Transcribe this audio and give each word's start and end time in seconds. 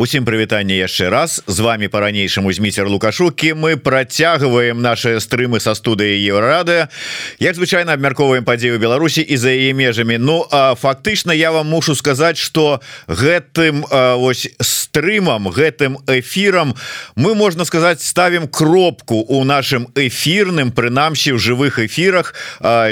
Усім 0.00 0.24
прывітанне 0.24 0.80
яшчэ 0.80 1.10
раз. 1.12 1.42
З 1.46 1.60
вами 1.60 1.88
по-ранейшаму 1.92 2.48
зміцер 2.52 2.88
лукашукі 2.88 3.52
мы 3.52 3.76
працягваем 3.76 4.80
наши 4.80 5.20
стрымы 5.20 5.60
са 5.60 5.76
студыі 5.76 6.16
еўрады 6.24 6.88
як 7.36 7.52
звычайно 7.52 7.92
абмярковаем 7.92 8.40
падзею 8.40 8.80
Беларусі 8.80 9.20
і 9.20 9.36
за 9.36 9.52
яе 9.52 9.76
межамі. 9.76 10.16
Ну 10.16 10.48
а 10.48 10.72
фактычна 10.72 11.36
я 11.36 11.52
вам 11.52 11.68
мушу 11.68 11.92
сказаць 11.92 12.40
что 12.40 12.80
гэтым 13.12 13.84
ось 13.92 14.48
стрымам 14.56 15.52
гэтым 15.52 16.00
эфирам 16.08 16.72
мы 17.12 17.34
можна 17.36 17.68
сказаць 17.68 18.00
ставим 18.00 18.48
кропку 18.48 19.20
у 19.28 19.44
нашим 19.44 19.92
эфирным 19.92 20.72
прынамсі 20.72 21.36
в 21.36 21.38
жывых 21.38 21.76
эфирах 21.76 22.32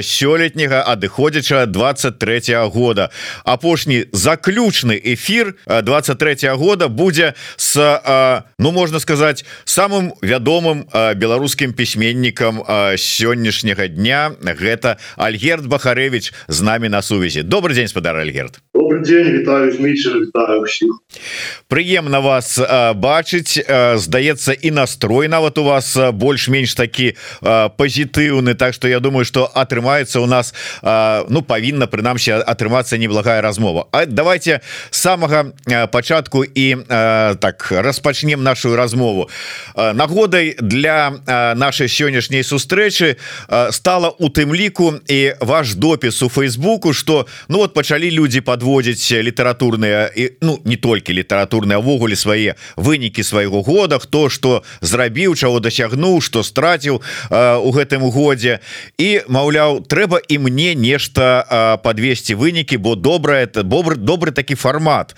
сёлетняга 0.05 0.85
адыходзяча 0.85 1.65
23 1.65 2.53
-го 2.53 2.69
года. 2.69 3.09
Апошні 3.45 4.05
заключны 4.13 5.01
эфир 5.01 5.57
23 5.65 6.53
-го 6.53 6.57
года 6.57 6.98
будзе 6.99 7.35
с 7.57 7.79
ну 8.59 8.73
можна 8.75 8.99
сказать 8.99 9.45
самым 9.65 10.13
вядомым 10.21 10.91
беларускім 11.15 11.73
пісьменнікам 11.73 12.67
сённяшняга 12.99 13.87
дня. 13.87 14.35
Гэта 14.43 14.99
Альгерт 15.17 15.71
Бахарэвич 15.71 16.35
з 16.49 16.59
нами 16.61 16.89
на 16.89 17.03
сувязі. 17.03 17.43
Добрый 17.47 17.75
день 17.79 17.89
спадар 17.89 18.17
Альгерт. 18.19 18.59
Прыемна 21.69 22.21
вас 22.21 22.59
бачыць. 22.97 23.63
Здаецца 23.99 24.53
і 24.53 24.71
настрой 24.71 25.29
нават 25.29 25.59
у 25.59 25.65
вас 25.65 25.95
больш-менш 25.95 26.75
такі 26.75 27.15
пазітыўны. 27.41 28.55
Так 28.55 28.75
что 28.75 28.89
я 28.89 28.99
думаю 29.01 29.25
что 29.25 29.47
атрымаецца 29.55 30.19
у 30.19 30.27
нас 30.27 30.55
ну 31.29 31.43
павінна 31.43 31.87
прынамсі 31.87 32.43
атрымацца 32.43 32.99
неблагая 32.99 33.41
размова. 33.41 33.87
А 33.93 34.07
давайте 34.07 34.61
самага 34.91 35.53
пачатку 35.93 36.45
і 36.45 36.77
так 36.89 37.69
распачнем 37.71 38.43
нашу 38.43 38.77
размову. 38.77 39.29
Нагодай 39.77 40.57
для 40.59 41.13
нашай 41.57 41.89
сённяшняй 41.89 42.43
сустрэчы 42.43 43.17
стала 43.71 44.11
у 44.19 44.29
тым 44.29 44.55
ліку 44.55 44.95
і 45.09 45.35
ваш 45.41 45.75
допіс 45.75 46.23
у 46.23 46.29
фейсбуку 46.29 46.93
что 46.93 47.27
ну 47.49 47.59
вот 47.59 47.75
пачалі 47.75 48.11
людзі 48.11 48.41
подводзіць 48.41 49.13
літаратурныя 49.13 50.11
і 50.17 50.31
ну 50.41 50.59
не 50.65 50.77
толькі 50.77 51.13
літаратурныя 51.13 51.79
ўвогуле 51.79 52.17
свае 52.17 52.55
вынікі 52.77 53.23
свайго 53.23 53.63
года 53.63 53.99
хто 53.99 54.29
что 54.29 54.63
зрабіў 54.81 55.35
чаго 55.35 55.61
дасягнуў 55.61 56.21
что 56.21 56.43
страціў 56.43 57.03
у 57.31 57.71
гэтым 57.73 58.09
годзе. 58.11 58.61
І 58.99 59.23
маўляў 59.29 59.85
трэба 59.85 60.21
і 60.29 60.39
мне 60.39 60.75
нешта 60.75 61.79
подвесці 61.83 62.35
вынікі 62.35 62.77
бо 62.77 62.95
добра 62.97 63.43
это 63.45 63.63
бобр 63.63 63.97
добры 63.97 64.33
такі 64.33 64.55
фармат. 64.55 65.17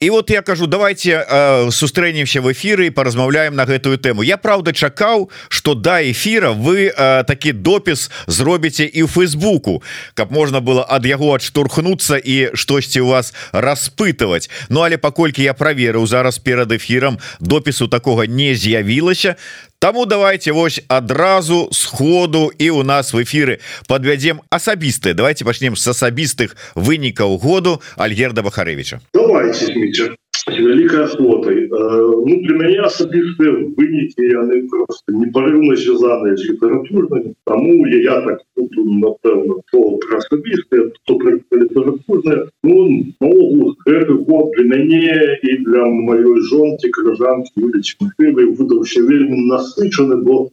І 0.00 0.10
вот 0.10 0.30
я 0.30 0.37
кажу 0.42 0.66
давайте 0.66 1.24
э, 1.28 1.70
сустрэнемся 1.70 2.40
в 2.40 2.52
эфиры 2.52 2.86
и 2.86 2.90
поразмаўляем 2.90 3.54
на 3.54 3.64
гэтую 3.64 3.98
тэму. 3.98 4.22
Я 4.22 4.36
правда 4.36 4.72
чакаў 4.72 5.30
что 5.48 5.74
да 5.74 6.02
эфира 6.02 6.50
вы 6.52 6.92
э, 6.92 7.24
такі 7.24 7.52
допіс 7.52 8.10
зробіце 8.26 8.84
і 8.84 9.02
у 9.02 9.06
фейсбуку 9.06 9.82
каб 10.14 10.32
можна 10.32 10.60
было 10.60 10.86
ад 10.88 11.06
яго 11.06 11.34
адштурхнуться 11.34 12.16
і 12.16 12.50
штосьці 12.54 13.00
у 13.00 13.06
вас 13.06 13.34
распытывать 13.52 14.50
Ну 14.68 14.80
але 14.80 14.98
паколькі 14.98 15.42
я 15.42 15.54
проверыў 15.54 16.06
зараз 16.06 16.38
перад 16.38 16.72
эфиром 16.72 17.18
допісу 17.40 17.88
такого 17.88 18.24
не 18.24 18.54
з'явілася 18.54 19.36
Таму 19.80 20.06
давайте 20.06 20.52
вось 20.52 20.82
адразу 20.88 21.68
сходу 21.72 22.50
і 22.58 22.70
у 22.70 22.82
нас 22.82 23.12
в 23.12 23.22
эфиры 23.22 23.60
подвядзем 23.86 24.42
асабістыя. 24.50 25.14
Давайте 25.14 25.44
пачнем 25.44 25.76
с 25.76 25.86
асабістых 25.86 26.56
вынікаў 26.74 27.38
году 27.38 27.80
Альгерда 27.96 28.42
Бахарэвича 28.42 29.00
давайте 29.14 30.16
вялікай 30.56 31.04
ахвотай 31.04 31.68
ну 31.70 32.34
для 32.44 32.54
мяне 32.60 32.80
асабістыя 32.88 33.52
вынікі 33.76 34.28
яны 34.32 34.62
просто 34.72 35.12
непарыўна 35.12 35.76
звязаныя 35.76 36.36
з 36.36 36.52
літаратурнымі 36.52 37.34
таму 37.44 37.74
я, 37.86 38.20
так 38.26 38.40
напэўна 38.56 39.60
то 39.72 39.98
асабістыя 40.16 40.90
то 41.04 41.18
літаратурная 41.20 42.48
ну, 42.62 43.74
гэты 43.86 44.14
год 44.28 44.52
для 44.56 44.64
мяне 44.76 45.38
і 45.42 45.56
для 45.64 45.84
маёй 45.86 46.40
жонкі 46.50 46.88
крыжанкі 46.96 47.52
юлічмахвы 47.56 48.48
выдаўся 48.58 49.02
вельмі 49.02 49.44
насычаны 49.52 50.22
бо 50.24 50.48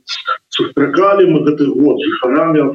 сустракалі 0.50 1.32
мы 1.32 1.44
гэты 1.48 1.72
год 1.72 2.04
жыхарамі 2.04 2.72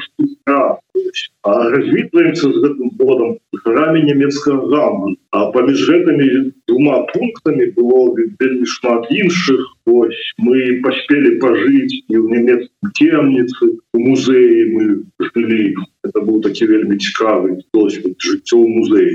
развітваемся 1.45 2.51
з 2.53 2.57
гэтым 2.65 2.91
годам 3.01 3.37
жыхарамі 3.55 4.05
нямецкага 4.09 4.67
гаму 4.73 5.17
а 5.31 5.47
паміж 5.55 5.83
гэтымі 5.89 6.27
двума 6.67 7.07
пунктамі 7.13 7.67
было 7.77 8.15
вельмі 8.17 8.67
шмат 8.67 9.07
іншых. 9.11 9.61
Ось 9.87 10.23
мы 10.39 10.81
паспелі 10.83 11.39
пажыць 11.43 11.95
і 12.11 12.15
ў 12.19 12.25
нямецкім 12.35 12.95
темніцы 12.99 13.71
у 13.95 13.99
музеі 13.99 14.61
мы 14.75 14.85
жылі. 15.31 15.75
Это 16.07 16.25
быў 16.27 16.43
такі 16.43 16.67
вельмі 16.67 16.99
цікавы 16.99 17.63
досвед 17.75 18.15
жыццё 18.19 18.59
ў 18.59 18.67
музеі 18.75 19.15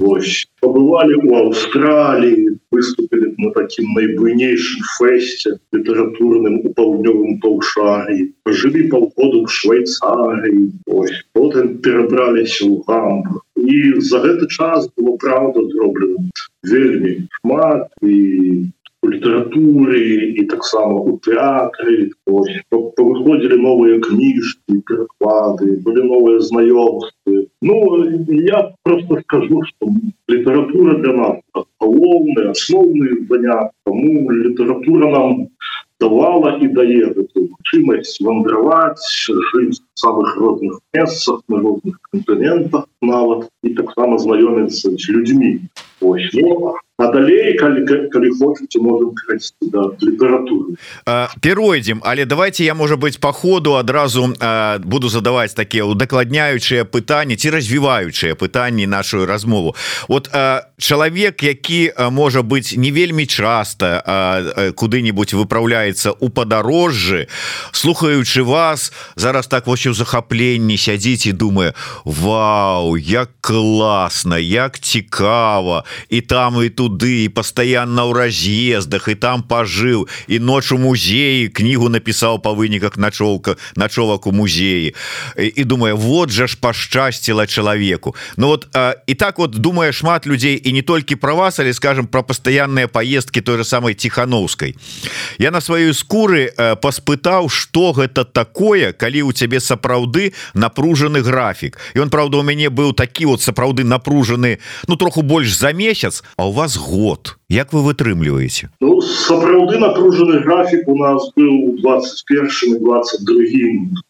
ось 0.00 0.46
побывали 0.60 1.14
у 1.14 1.48
Австралии 1.48 2.58
выступили 2.70 3.34
на 3.38 3.50
таким 3.52 3.92
найбуйнейшем 3.94 4.82
фесте 4.98 5.58
литературным 5.72 6.60
у 6.64 6.72
паўднёвым 6.74 7.40
паўшарі 7.40 8.32
жили 8.46 8.88
полгоду 8.88 9.44
в 9.44 9.50
Швейцарии 9.50 10.72
потом 11.32 11.78
перебрались 11.78 12.62
у 12.62 12.82
гамбург. 12.86 13.42
І 13.56 14.00
за 14.00 14.18
гэты 14.18 14.46
час 14.48 14.88
было 14.96 15.16
правда 15.16 15.60
зроблена 15.68 16.30
вельмі 16.62 17.28
шмат 17.30 17.90
і 18.02 18.16
у 19.02 19.08
літаратуры 19.10 20.00
і 20.40 20.44
таксама 20.50 21.00
у 21.00 21.18
тэатры 21.22 22.10
выходзілі 22.26 23.56
новыя 23.62 23.98
кніжкі 24.02 24.80
пераклады 24.90 25.78
былі 25.86 26.02
новыя 26.12 26.40
знаёмствы 26.50 27.46
Ну 27.62 27.76
я 28.28 28.72
просто 28.82 29.20
скажу 29.22 29.62
что 29.68 29.90
літаратура 30.28 30.98
для 30.98 31.12
нас 31.12 31.36
галоўны 31.80 32.50
асноўны 32.54 33.26
занят 33.30 33.70
тому 33.84 34.30
літаратура 34.30 35.10
нам 35.10 35.46
давала 36.00 36.58
і 36.62 36.68
дае 36.78 37.14
магчымасць 37.14 38.18
вандраваць 38.22 39.10
жыць 39.50 39.82
самых 39.94 40.36
розных 40.42 40.80
месцах 40.94 41.42
на 41.48 41.62
розных 41.66 41.98
кантынентах 42.10 42.86
нават 43.02 43.48
і 43.62 43.74
таксама 43.80 44.18
знаёміцца 44.18 44.94
з 44.94 45.04
людзьмі 45.14 45.52
ось 46.00 46.30
ну, 46.34 46.74
а 46.98 47.06
далей 47.06 47.54
калі, 47.54 47.86
калі 48.10 48.30
хочаце 48.30 48.80
можем 48.82 49.14
да, 49.62 49.94
літаратуры 50.02 50.74
перайдзем 51.40 52.02
але 52.04 52.24
давайте 52.24 52.64
я 52.64 52.74
можа 52.74 52.96
быть 52.96 53.20
по 53.20 53.32
ходу 53.32 53.74
адразу 53.74 54.34
а, 54.40 54.78
буду 54.78 55.08
задаваць 55.08 55.54
такія 55.54 55.84
удакладняючыя 55.84 56.84
пытанні 56.84 57.36
ці 57.36 57.50
развіваючыя 57.50 58.34
пытанні 58.34 58.86
нашу 58.86 59.26
размову. 59.26 59.76
Вот 60.08 60.28
а, 60.32 60.66
чалавек 60.78 61.42
які 61.42 61.92
можа 62.10 62.42
быть 62.42 62.74
не 62.76 62.90
вельмі 62.90 63.26
часто 63.26 64.72
куды-нибудь 64.74 65.34
выпраўляецца 65.34 66.18
у 66.18 66.30
падарожжы 66.30 67.28
слухаючы 67.70 68.42
вас 68.42 68.92
зараз 69.16 69.46
так 69.46 69.66
вось 69.66 69.86
у 69.86 69.94
захапленні 69.94 70.76
сядзіць 70.76 71.26
і 71.26 71.32
думае 71.32 71.74
Вау 72.04 72.96
як 72.96 73.30
класна 73.40 74.38
як 74.38 74.78
цікава 74.78 75.84
і 76.08 76.20
там 76.20 76.62
і 76.62 76.68
туды 76.68 77.24
і 77.24 77.28
пастаянна 77.28 78.04
ў 78.04 78.12
раз'ездах 78.12 79.08
і 79.08 79.14
там 79.14 79.42
пажыў 79.42 80.08
і 80.28 80.38
ноч 80.38 80.72
у 80.72 80.78
музеі 80.78 81.48
кнігу 81.48 81.88
напісаў 81.88 82.40
па 82.42 82.52
выніках 82.52 82.96
начолка 82.96 83.56
начовак 83.76 84.26
у 84.26 84.32
музеі. 84.32 84.94
І 85.36 85.64
думае 85.64 85.94
вот 85.94 86.30
жа 86.30 86.46
ж 86.46 86.56
пашчасціла 86.60 87.46
чалавеку 87.46 88.14
Ну 88.36 88.46
вот 88.46 88.68
а, 88.72 88.94
і 89.06 89.14
так 89.14 89.38
вот 89.38 89.50
думае 89.50 89.92
шмат 89.92 90.26
людзей 90.26 90.60
і 90.64 90.72
не 90.72 90.82
толькі 90.82 91.16
про 91.16 91.34
вас 91.34 91.58
але 91.58 91.72
скажем 91.72 92.06
про 92.06 92.22
пастаянныя 92.22 92.88
поездки 92.88 93.40
той 93.40 93.56
же 93.56 93.64
самой 93.64 93.94
тихохановской 93.94 94.76
я 95.38 95.50
на 95.50 95.60
сваёй 95.60 95.94
скуры 95.94 96.52
паспытаў 96.56 97.48
что 97.48 97.92
гэта 97.92 98.24
такое 98.24 98.92
калі 98.92 99.22
у 99.22 99.32
цябе 99.32 99.60
сапраўды 99.60 100.32
напружаны 100.54 101.20
графік. 101.20 101.78
І 101.94 102.00
он 102.00 102.10
правда 102.10 102.38
у 102.38 102.42
мяне 102.42 102.68
быў 102.68 102.92
такі 102.92 103.26
вот 103.26 103.42
сапраўды 103.42 103.84
напружаны 103.84 104.58
ну 104.88 104.96
троху 104.96 105.22
больш 105.22 105.56
за 105.56 105.72
месяц 105.78 106.22
а 106.36 106.48
у 106.48 106.52
вас 106.52 106.76
год. 106.76 107.36
Як 107.48 107.72
вы 107.72 107.80
вытрымліваеце 107.86 108.68
ну, 108.80 109.00
сапраўды 109.00 109.78
напружаны 109.78 110.42
графік 110.44 110.88
у 110.88 110.96
нас 110.98 111.30
быў 111.36 111.78
21 111.80 112.78
22 112.82 113.38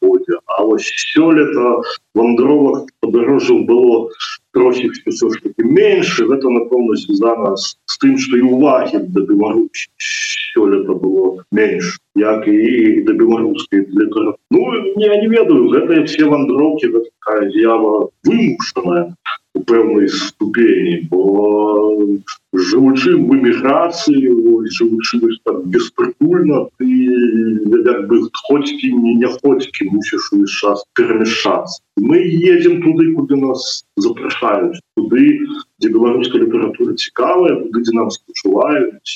годзе 0.02 0.40
А 0.46 0.64
вось 0.64 0.88
сёлета 1.12 1.82
вандровак 2.14 2.90
падарожжаў 3.00 3.62
было 3.68 4.10
трохі 4.56 4.90
все 5.06 5.30
ж 5.30 5.38
таки 5.44 5.62
меньше 5.62 6.26
гэта 6.26 6.50
напэўна 6.50 6.96
звязана 6.96 7.54
з 7.56 7.94
тым 8.02 8.18
что 8.18 8.40
і 8.40 8.42
увагі 8.56 9.04
да 9.14 9.22
Беларусі 9.28 9.86
сёлета 10.56 10.98
было 10.98 11.44
менш 11.52 11.98
як 12.18 12.48
і 12.48 13.02
да 13.06 13.12
беларускай 13.12 13.86
Ну 14.50 14.60
я 14.96 15.20
не 15.22 15.28
ведаю 15.28 15.70
гэтыя 15.70 16.04
все 16.04 16.24
вандроўкі 16.24 16.90
такая 16.90 17.50
з'ява 17.50 18.10
вымушаная 18.24 19.14
у 19.58 19.64
пэўнай 19.66 20.08
ступені 20.08 21.08
бо 21.10 21.22
жывучы 22.54 23.14
в 23.16 23.34
эміграцыі 23.36 24.32
жывучы 24.76 25.20
беспрытульна 25.74 26.60
ты 26.78 26.86
як 27.88 28.06
бы 28.08 28.20
хоцькі 28.46 28.92
не 29.02 29.14
не 29.22 29.30
хоцькі 29.34 29.88
мусіш 29.90 30.30
увесь 30.32 30.56
час 30.62 30.84
перамяшацца 31.00 31.82
мы 32.10 32.18
едем 32.54 32.82
туды 32.82 33.12
куды 33.14 33.36
нас 33.42 33.84
запрашаюць 33.96 34.80
туды 34.96 35.26
дзе 35.78 35.88
беларуская 35.96 36.42
літаратура 36.44 36.94
цікавая 36.94 37.54
туды 37.62 37.84
дзе 37.86 37.96
нам 38.00 38.10
спачуваюць 38.18 39.14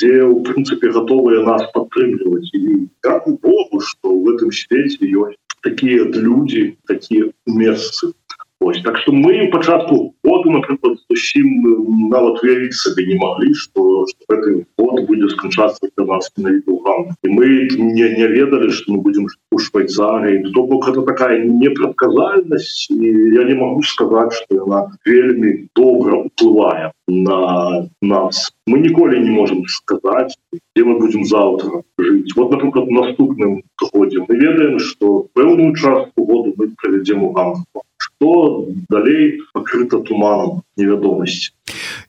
дзе 0.00 0.14
ў 0.26 0.42
прынцыпе 0.48 0.92
готовыя 0.98 1.44
нас 1.46 1.68
падтрымліваць 1.76 2.50
і 2.52 2.86
как 3.00 3.28
Богу 3.28 3.80
что 3.80 4.16
в 4.16 4.34
этом 4.34 4.52
свеце 4.62 5.12
ёсць 5.24 5.38
такія 5.62 6.04
люди 6.04 6.76
такія 6.86 7.30
месцы 7.46 8.12
Ось, 8.62 8.82
так 8.82 8.98
что 8.98 9.12
мы 9.12 9.48
пачатку 9.50 10.14
году 10.22 10.50
напрыклад 10.50 10.98
зусім 11.08 12.08
нават 12.10 12.42
верить 12.42 12.74
сабе 12.74 13.06
не 13.06 13.14
могли 13.14 13.54
что, 13.54 14.06
что 14.06 14.36
гэты 14.36 14.66
год 14.76 15.06
будет 15.06 15.30
скончаться 15.30 15.88
для 15.96 16.06
нас 16.06 16.30
и 16.36 17.28
мы 17.28 17.68
не 17.70 18.02
не 18.18 18.26
ведали 18.28 18.68
что 18.68 18.92
мы 18.92 19.00
будем 19.00 19.26
у 19.50 19.58
швейцарии 19.58 20.52
то 20.52 20.66
бок 20.66 20.88
это 20.88 21.02
такая 21.02 21.44
непредказальность 21.44 22.90
я 22.90 23.44
не 23.44 23.54
могу 23.54 23.82
сказать 23.82 24.32
что 24.32 24.64
она 24.64 24.92
вельмі 25.06 25.68
добра 25.74 26.16
уплывая 26.18 26.92
на 27.10 27.88
нас. 28.02 28.52
Мы 28.66 28.78
ніколі 28.78 29.20
не 29.20 29.30
можем 29.30 29.66
сказать 29.66 30.38
где 30.52 30.84
мы 30.84 30.98
будем 30.98 31.24
завтра 31.24 31.82
жить. 31.98 32.36
Вот 32.36 32.50
напрыклад 32.50 32.90
наступным 32.90 33.62
годзе 33.92 34.24
мы 34.28 34.36
ведаем 34.36 34.78
что 34.78 35.26
пэўную 35.34 35.74
частку 35.76 36.24
году 36.24 36.54
мы 36.56 36.68
проведем 36.76 37.24
у 37.24 37.32
гамства 37.32 37.82
то 38.20 38.66
далей 38.88 39.40
пакрыта 39.52 39.98
туманом 40.00 40.62
невядомасці 40.76 41.52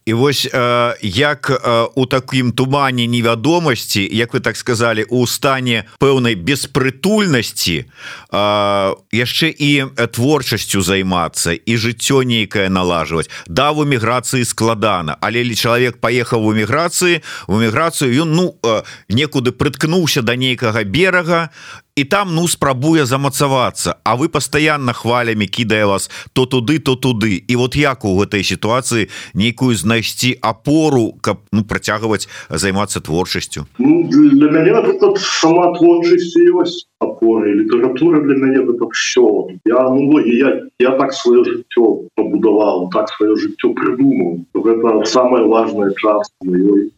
і 0.05 0.13
вось 0.13 0.47
э, 0.53 0.95
як 1.01 1.49
э, 1.49 1.87
у 1.95 2.05
такім 2.05 2.51
тумане 2.51 3.07
невядомасці 3.07 4.09
як 4.11 4.33
вы 4.33 4.39
так 4.39 4.57
сказали 4.57 5.05
у 5.09 5.27
стане 5.27 5.85
пэўнай 5.99 6.35
беспрытульнасці 6.35 7.85
э, 7.85 8.95
яшчэ 9.11 9.47
і 9.57 9.71
творчасцю 10.11 10.81
займацца 10.81 11.53
і 11.53 11.77
жыццё 11.77 12.23
нейкае 12.23 12.69
налажваць. 12.69 13.29
Да 13.47 13.71
в 13.71 13.83
эміграцыі 13.83 14.45
складана 14.45 15.17
але 15.21 15.43
ли 15.43 15.55
чалавек 15.55 15.97
паехаў 15.97 16.45
у 16.45 16.53
эміграцыі 16.53 17.21
у 17.47 17.61
эміграцыю 17.61 18.25
ён 18.25 18.33
ну 18.33 18.55
э, 18.63 18.83
некуды 19.09 19.51
прыткнуўся 19.51 20.21
да 20.21 20.35
нейкага 20.35 20.83
берага 20.83 21.49
і 21.95 22.03
там 22.03 22.35
ну 22.35 22.47
спрабуе 22.47 23.05
замацавацца. 23.05 23.95
А 24.03 24.15
вы 24.15 24.29
постоянно 24.29 24.93
хвалямі 24.93 25.47
кідае 25.47 25.85
вас 25.85 26.09
то 26.33 26.45
туды 26.45 26.79
то 26.79 26.95
туды. 26.95 27.43
І 27.47 27.55
вот 27.55 27.75
як 27.75 28.05
у 28.05 28.15
гэтай 28.19 28.43
сітуацыі 28.43 29.09
нейкую 29.33 29.75
знайсці 29.75 30.39
опору 30.41 31.13
каб 31.21 31.43
ну 31.51 31.63
працягваць 31.63 32.27
займацца 32.49 33.01
творчасцю? 33.01 33.67
Ну, 33.77 34.07
для 34.09 34.49
мяне 34.51 34.71
сама 35.17 35.73
творчасць 35.77 36.37
ёсць 36.37 36.87
опоры 37.21 37.53
літаратура 37.53 38.19
для 38.21 38.35
мяне 38.35 38.63
это 38.63 38.89
все 38.89 39.47
я 39.65 39.89
ну, 39.89 40.19
я 40.19 40.61
я 40.79 40.91
так 40.91 41.13
свое 41.13 41.43
жыццё 41.43 42.07
побудавал 42.15 42.89
так 42.89 43.09
свое 43.09 43.35
жыццё 43.35 43.73
придумал 43.73 44.39
это 44.53 45.05
самая 45.05 45.43
важная 45.43 45.91
часть 45.91 46.33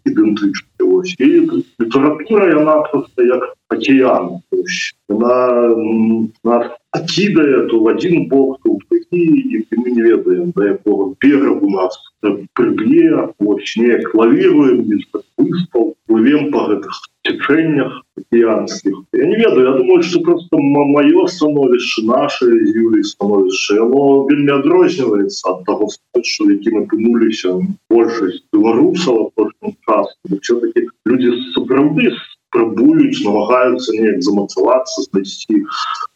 ідэнтычнасці 0.06 1.50
літаратура 1.80 2.48
яна 2.48 2.82
просто 2.92 3.24
як 3.24 3.54
океан 3.70 4.42
она 5.10 5.76
нас 6.44 6.72
кидает 7.16 7.74
в 7.74 7.86
один 7.86 8.28
бок 8.28 8.60
и 9.12 9.66
мы 9.76 9.92
не 9.92 10.02
ведаем 10.02 10.52
до 10.56 10.64
якого 10.64 11.16
берег 11.22 11.64
у 11.64 11.70
нас 11.70 12.00
приб'е 12.54 13.30
не 13.78 13.98
клавируем 14.04 14.88
выспал 15.38 15.96
плывем 16.08 16.52
по 16.52 16.68
гэтых 16.68 17.13
течениях 17.23 18.03
океанских 18.17 18.95
я 19.13 19.27
не 19.27 19.37
ведаю 19.37 19.67
я 19.67 19.73
думаю 19.73 20.03
что 20.03 20.21
просто 20.21 20.57
мое 20.57 21.27
становішча 21.27 22.03
наше 22.03 22.47
юрий 22.47 23.05
становішча 23.05 23.83
оно 23.83 24.25
вельмі 24.31 24.53
адрозніваецца 24.53 25.51
от 25.51 25.65
того 25.65 25.89
что 26.23 26.51
якім 26.51 26.83
апынуліся 26.83 27.59
большасць 27.91 28.43
беларусаў 28.53 29.33
час 29.87 30.17
все-таки 30.43 30.89
люди 31.07 31.33
сапраўды 31.55 32.11
с 32.11 32.39
спрабуюць 32.49 33.25
намагаюцца 33.25 33.95
неяк 33.95 34.23
замацавацца 34.25 35.05
знайсці 35.07 35.65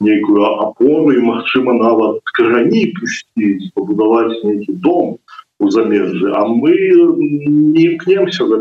нейкую 0.07 0.45
опору 0.67 1.13
і 1.13 1.25
Мачыма 1.29 1.75
нават 1.77 2.33
карані 2.39 2.85
пусціць 2.99 3.69
пабудаваць 3.77 4.41
нейкі 4.45 4.79
дом 4.87 5.19
у 5.61 5.71
замежжы 5.71 6.33
А 6.33 6.47
мы 6.47 6.73
не 6.73 7.83
імкнемся 7.93 8.45
в 8.45 8.57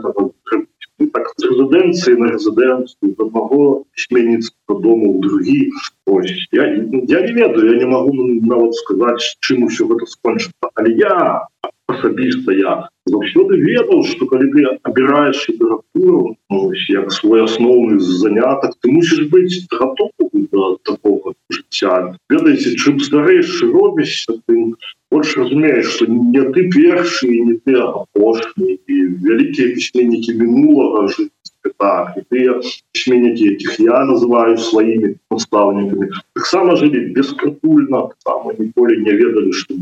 так 0.98 1.32
резиденции 1.42 2.14
на 2.14 2.32
резиденцию 2.32 3.14
одного 3.18 3.84
письменницкого 3.92 4.80
дома 4.80 5.08
у 5.08 5.20
другі. 5.20 5.70
Ось, 6.06 6.48
я, 6.52 6.66
я 7.08 7.20
не 7.20 7.32
ведаю 7.32 7.72
я 7.72 7.78
не 7.78 7.86
могу 7.86 8.12
нават 8.14 8.74
сказать 8.74 9.36
чым 9.40 9.68
все 9.68 9.84
это 9.84 10.06
скончится 10.06 10.52
але 10.74 10.92
я 10.92 11.46
асабіста 11.86 12.52
я 12.52 12.88
заўсёды 13.06 13.58
ведаў 13.60 14.02
что 14.04 14.26
калі 14.26 14.50
ты 14.54 14.64
абіраешь 14.82 15.48
літаратуру 15.48 16.36
ну, 16.50 16.72
як 16.88 17.12
свой 17.12 17.44
асноўны 17.44 17.98
занятак 18.00 18.74
ты 18.80 18.90
мусіш 18.90 19.28
быць 19.30 19.66
готов 19.70 20.10
до 20.56 20.78
такого 20.82 21.34
жыцця. 21.50 22.16
Ведаеце 22.30 22.74
чым 22.76 23.00
старэйшы 23.00 23.70
робіш 23.70 24.26
ты 24.46 24.74
больше 25.10 25.40
разумеешь 25.40 25.86
что 25.94 26.06
не 26.06 26.42
ты 26.52 26.70
першы 26.70 27.28
не 27.28 27.54
ты 27.64 27.78
апошні 27.80 28.78
і 28.86 28.96
вялікія 29.26 29.74
пісьменнікі 29.74 30.34
мінулага 30.40 31.08
жыць 31.14 31.30
так 31.78 32.16
тыя 32.30 32.56
пісьменнікі 32.92 33.44
якіх 33.52 33.80
я 33.80 34.04
называю 34.10 34.56
сваімі 34.58 35.14
настаўнікамі 35.30 36.10
таксама 36.34 36.76
жылі 36.82 37.02
бескрупульна 37.18 38.02
там 38.24 38.50
ніколі 38.58 38.98
не 39.06 39.16
ведалі 39.22 39.52
што 39.52 39.74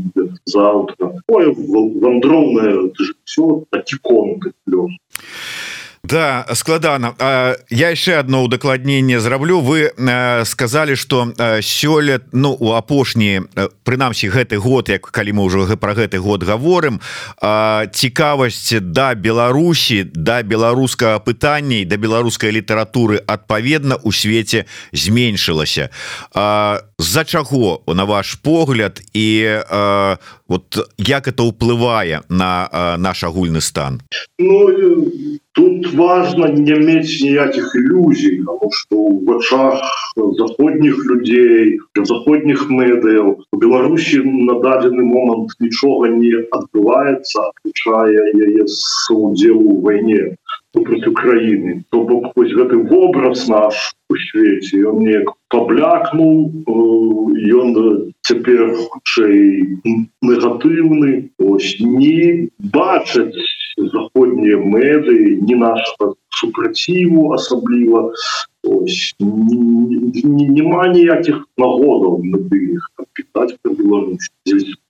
заўтра 0.55 1.11
вандроўнае 1.27 2.75
жыццё 2.99 3.63
такі 3.71 4.01
конты 4.01 4.53
лёс 4.69 4.93
Да 6.05 6.45
складана 6.53 7.15
я 7.69 7.89
яшчэ 7.89 8.19
одно 8.19 8.43
удакладненне 8.43 9.19
зраблю 9.19 9.61
вы 9.61 9.89
сказали 10.45 10.93
что 10.93 11.33
сёлет 11.61 12.23
ну 12.31 12.53
у 12.53 12.73
апошні 12.73 13.41
прынамсі 13.83 14.29
гэты 14.29 14.57
год 14.57 14.89
як 14.89 15.09
калі 15.09 15.33
мы 15.33 15.45
ўжо 15.49 15.65
про 15.77 15.97
гэты 15.97 16.21
год 16.21 16.43
говорим 16.43 17.01
цікавасць 17.41 18.77
да 18.81 19.15
Беларусі 19.15 20.05
да 20.13 20.43
беларускага 20.43 21.17
пытанней 21.19 21.85
да 21.85 21.97
беларускай 21.97 22.51
літаратуры 22.51 23.17
адпаведна 23.25 23.97
у 24.03 24.11
свеце 24.11 24.65
зменшылася. 24.93 25.89
З-за 26.99 27.23
чаго 27.25 27.81
на 27.87 28.05
ваш 28.05 28.35
погляд 28.35 29.01
і 29.13 29.57
вот 30.47 30.77
як 30.97 31.27
это 31.27 31.43
ўплывае 31.43 32.21
на 32.29 32.69
наш 32.97 33.23
агульны 33.23 33.61
стан? 33.61 34.01
Ну, 34.37 34.69
тут 35.55 35.93
важно 35.93 36.47
не 36.47 36.75
мець 36.75 37.21
ніякіх 37.21 37.75
ілюзій 37.75 38.43
что 38.71 38.95
в 38.95 39.25
вачах 39.25 39.81
заходніх 40.15 40.97
людзей 41.05 41.79
заходніх 41.95 42.69
медыяў 42.69 43.39
у 43.51 43.57
Беларусі 43.57 44.21
на 44.25 44.59
дадзены 44.59 45.03
момант 45.03 45.55
нічога 45.59 46.09
не 46.09 46.43
адбываецца 46.51 47.51
включая 47.55 48.25
яе 48.35 48.65
удзелу 49.09 49.79
войне 49.81 50.35
против 50.83 51.11
Украины 51.11 51.83
то 51.89 52.03
бок 52.03 52.31
вось 52.35 52.53
гэты 52.53 52.77
вобраз 52.77 53.47
наш 53.47 53.93
у 54.09 54.15
свеце 54.15 54.85
он 54.87 54.99
неяк 54.99 55.31
поблякнул 55.49 56.51
ён 56.67 58.11
цяпер 58.25 58.75
хутчэй 58.75 59.79
негатыўны. 60.21 61.29
Ось 61.39 61.75
не 61.79 62.49
бачаць 62.59 63.35
заходнія 63.77 64.57
мэды 64.57 65.37
не 65.41 65.55
нашего 65.55 66.15
супраціву 66.29 67.33
асабліва 67.33 68.11
няма 70.57 70.87
ніякіх 70.95 71.37
нагодаў 71.57 72.21
іх 72.75 72.83
пытаць 73.15 73.55
Беларусь 73.63 74.29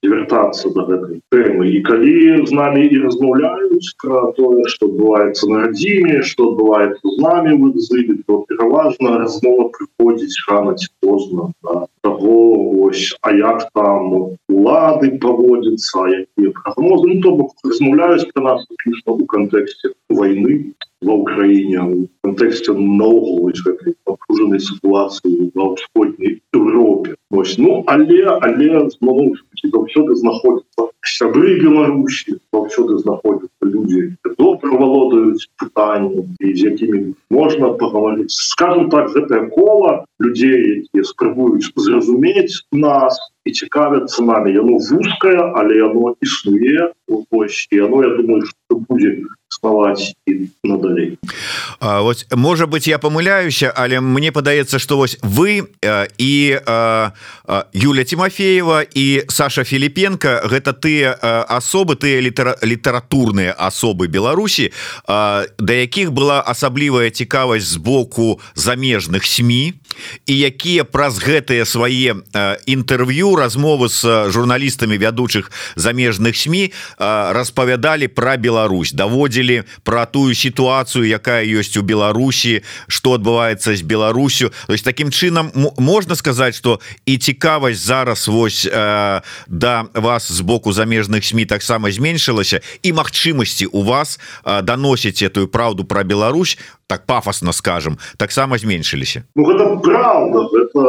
вяртацца 0.05 0.69
до 0.75 0.85
гэтай 0.89 1.19
тэмы 1.33 1.65
і 1.77 1.81
калі 1.87 2.15
з 2.49 2.51
нами 2.59 2.85
і 2.87 3.01
размаўляюць 3.05 3.93
про 4.03 4.21
тое 4.37 4.65
что 4.73 4.89
адбываецца 4.91 5.49
на 5.51 5.57
радзіме 5.65 6.21
что 6.31 6.49
адбываецца 6.51 7.01
з 7.01 7.17
нами 7.25 7.57
вызыве 7.63 8.17
то 8.27 8.41
пераважна 8.49 9.17
размова 9.23 9.69
прыходзіць 9.77 10.43
рано 10.49 10.75
ці 10.79 10.89
позна 11.01 11.49
да, 11.63 11.85
того 12.05 12.85
ось 12.85 13.17
а 13.21 13.33
як 13.33 13.65
там 13.73 14.13
улады 14.47 15.07
паводзяцца 15.23 16.05
якія 16.05 16.53
прагнозы 16.57 17.07
ну, 17.11 17.21
то 17.21 17.31
бок 17.39 17.65
размаўляюць 17.65 18.29
про 18.29 18.43
нас 18.47 18.67
у 19.05 19.25
кантэксце 19.25 19.93
войны 20.09 20.75
в 21.01 21.09
Украине 21.09 21.81
в 21.81 22.07
контексте 22.21 22.73
наогул 22.73 23.49
этой 23.49 23.95
напруженной 24.05 24.59
ситуации 24.59 25.51
на 25.55 25.63
усходней 25.73 26.41
Европе 26.53 27.15
Ось, 27.31 27.57
ну 27.57 27.83
але 27.87 28.23
але 28.41 28.89
заўсёды 29.65 30.15
знаходится 30.15 30.89
сябры 31.05 31.61
Беларусі 31.61 32.37
заўсёды 32.53 32.97
знаходятся 32.97 33.65
люди 33.65 34.15
добра 34.37 34.71
валодаюць 34.71 35.47
пытанні 35.61 36.25
з 36.41 36.65
якімі 36.71 37.13
можна 37.29 37.69
паговорить 37.81 38.31
скажем 38.31 38.89
так 38.89 39.13
гэтае 39.13 39.49
кола 39.53 40.05
людей 40.19 40.81
якія 40.81 41.03
спрабуюць 41.03 41.69
зразумець 41.75 42.65
нас 42.71 43.19
і 43.45 43.51
цікавяцца 43.51 44.25
нами 44.25 44.57
яно 44.57 44.81
вузкае 44.81 45.37
але 45.53 45.77
яно 45.77 46.15
існуе 46.21 46.91
ось. 47.31 47.67
Яно 47.71 48.03
я 48.03 48.09
думаю 48.17 48.41
будзе 48.69 49.21
спаваць 49.55 50.13
і 50.27 50.49
надалей 50.63 51.17
вот 51.79 52.25
может 52.35 52.69
быть 52.69 52.87
я 52.87 52.99
помыляюся 52.99 53.71
але 53.75 54.01
мне 54.01 54.31
падаецца 54.31 54.79
что 54.79 54.97
вось 54.97 55.17
вы 55.21 55.69
і 56.17 56.59
Юля 57.73 58.03
Тимофеева 58.03 58.83
і 58.93 59.23
Саша 59.29 59.63
Філіпенко 59.63 60.49
гэта 60.49 60.73
тыя 60.73 61.15
асобы 61.47 61.95
тыя 61.95 62.21
літара 62.21 62.57
літаратурныя 62.63 63.55
асобы 63.57 64.07
Беларусі 64.07 64.71
да 65.07 65.73
якіх 65.73 66.11
была 66.11 66.41
асаблівая 66.41 67.09
цікавасць 67.09 67.69
з 67.69 67.77
боку 67.77 68.39
замежных 68.55 69.25
СМ 69.25 69.51
і 70.25 70.33
якія 70.33 70.83
праз 70.83 71.21
гэтыя 71.21 71.65
свае 71.65 72.17
інтэрв'ю 72.65 73.35
размовы 73.35 73.87
з 73.89 74.29
журналістамі 74.33 74.97
вядучых 74.97 75.51
замежных 75.75 76.35
СМ 76.35 76.73
распавядалі 76.99 78.07
пра 78.07 78.35
Беларусь 78.37 78.64
даводзілі 78.93 79.63
про 79.83 80.05
тую 80.05 80.35
сітуацыю 80.35 81.05
якая 81.05 81.45
ёсць 81.45 81.77
у 81.77 81.83
Беларусі 81.83 82.61
что 82.87 83.13
адбываецца 83.13 83.75
з 83.75 83.81
Беларусю 83.81 84.51
то 84.67 84.73
есть 84.73 84.85
таким 84.85 85.11
чынам 85.11 85.51
можна 85.77 86.15
сказаць 86.15 86.55
что 86.55 86.79
і 87.05 87.17
цікавасць 87.17 87.79
зараз 87.79 88.27
вось 88.27 88.65
э, 88.65 89.21
да 89.47 89.85
вас 89.93 90.31
з 90.31 90.41
боку 90.41 90.71
замежных 90.71 91.25
СМ 91.25 91.45
таксама 91.45 91.91
зменшылася 91.91 92.61
і 92.83 92.93
магчымасці 92.93 93.65
у 93.71 93.83
вас 93.83 94.19
э, 94.43 94.61
даносіць 94.61 95.21
эту 95.21 95.47
праўду 95.47 95.85
про 95.85 96.03
Беларусь 96.03 96.57
так 96.87 97.05
пафосно 97.05 97.53
скажем 97.53 97.97
таксама 98.17 98.57
зменшыліся 98.57 99.23
ну, 99.35 99.79
правда 99.79 100.39
это 100.53 100.81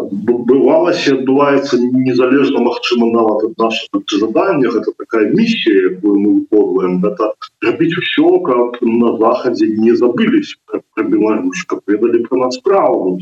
бывалася 0.00 1.14
адбываецца 1.14 1.78
незалежна 1.80 2.60
Мачыма 2.66 3.08
нават 3.12 3.44
ад 3.48 3.58
наших 3.58 3.88
жаданнях 4.12 4.76
это 4.76 4.92
такая 4.96 5.30
миссия 5.32 5.90
якую 5.90 6.18
мы 6.20 6.34
выконваем 6.40 7.04
это 7.04 7.32
рабіць 7.62 7.98
усё 8.02 8.40
как 8.40 8.80
на 8.82 9.16
захадзе 9.18 9.68
не 9.68 9.94
забылись. 9.94 10.56
Про 10.66 11.04
Беларусь 11.04 11.64
как 11.66 11.80
ведалі 11.86 12.24
про 12.28 12.38
нас 12.38 12.54
справу 12.54 13.18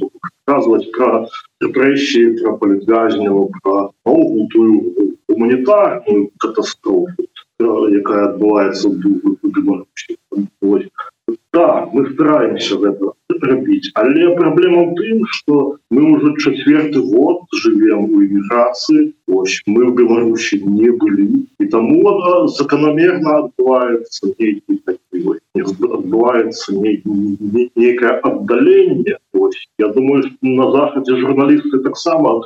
рассказывать 0.47 0.93
про 0.93 1.29
рэпрессии 1.61 2.39
про 2.43 2.57
политвязнего 2.57 3.51
про 3.63 3.91
тую 4.05 5.17
гуманітарную 5.29 6.31
катастрофу 6.39 7.27
якая 7.59 8.25
адбываецца 8.31 8.89
в 8.89 9.51
Беларусі 9.59 10.19
да 11.53 11.89
мы 11.93 12.07
стараемся 12.13 12.77
в 12.77 12.85
это 12.85 13.13
рабіць 13.43 13.91
але 14.01 14.35
праблема 14.37 14.83
ў 14.83 14.95
тым 14.99 15.25
что 15.37 15.77
мы 15.91 16.03
уже 16.13 16.33
четверты 16.45 17.01
год 17.01 17.43
живем 17.63 18.05
у 18.05 18.23
эміграцыі 18.27 19.13
ось 19.27 19.57
мы 19.67 19.91
в 19.91 19.95
Беларусі 20.01 20.63
не 20.65 20.91
былі 20.91 21.29
і 21.61 21.67
тому 21.75 22.47
закономерно 22.59 23.31
адбываецца 23.43 24.33
адбываецца 25.57 26.69
некое 27.85 28.13
аддаленне 28.31 29.17
я 29.79 29.89
думаю 29.89 30.23
на 30.43 30.71
захадзе 30.73 31.17
журналісты 31.17 31.79
таксама 31.89 32.41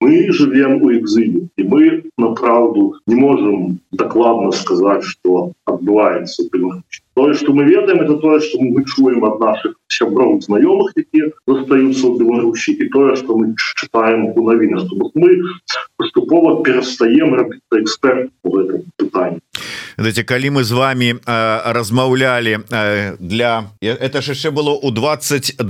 мы 0.00 0.32
живем 0.40 0.82
у 0.82 0.92
экзіле 0.98 1.46
і 1.56 1.62
мы 1.74 2.02
на 2.18 2.34
праўду 2.42 2.94
не 3.06 3.16
можем 3.16 3.78
докладно 3.92 4.52
сказать 4.52 5.04
что 5.04 5.52
адбываецца 5.64 6.48
тое 7.20 7.34
что 7.34 7.52
мы 7.52 7.64
ведаем 7.64 8.00
это 8.00 8.16
тое 8.16 8.40
что 8.40 8.60
мы 8.60 8.84
чуем 8.84 9.24
от 9.24 9.38
наших 9.40 9.79
сяброў 10.00 10.40
знаёмых 10.40 10.96
якія 10.96 11.28
застаюцца 11.44 12.04
ў 12.08 12.12
Беларусі 12.16 12.72
і 12.72 12.88
тое 12.88 13.12
что 13.20 13.36
мы 13.36 13.52
читаем 13.76 14.32
у 14.32 14.40
навінах 14.48 14.88
мы 15.14 15.44
паступова 16.00 16.62
перастаем 16.64 17.36
рабіць 17.36 17.60
эксперт 17.76 18.32
у 18.42 18.56
гэтым 18.56 18.88
пытанні 18.96 19.44
Знаете, 20.00 20.24
калі 20.24 20.50
мы 20.50 20.64
з 20.64 20.72
вами 20.72 21.12
э, 21.12 21.72
размаўлялі 21.72 22.58
э, 22.70 23.16
для 23.20 23.68
это 23.80 24.22
ж 24.22 24.32
яшчэ 24.32 24.50
было 24.50 24.72
у 24.72 24.90
22 24.90 25.60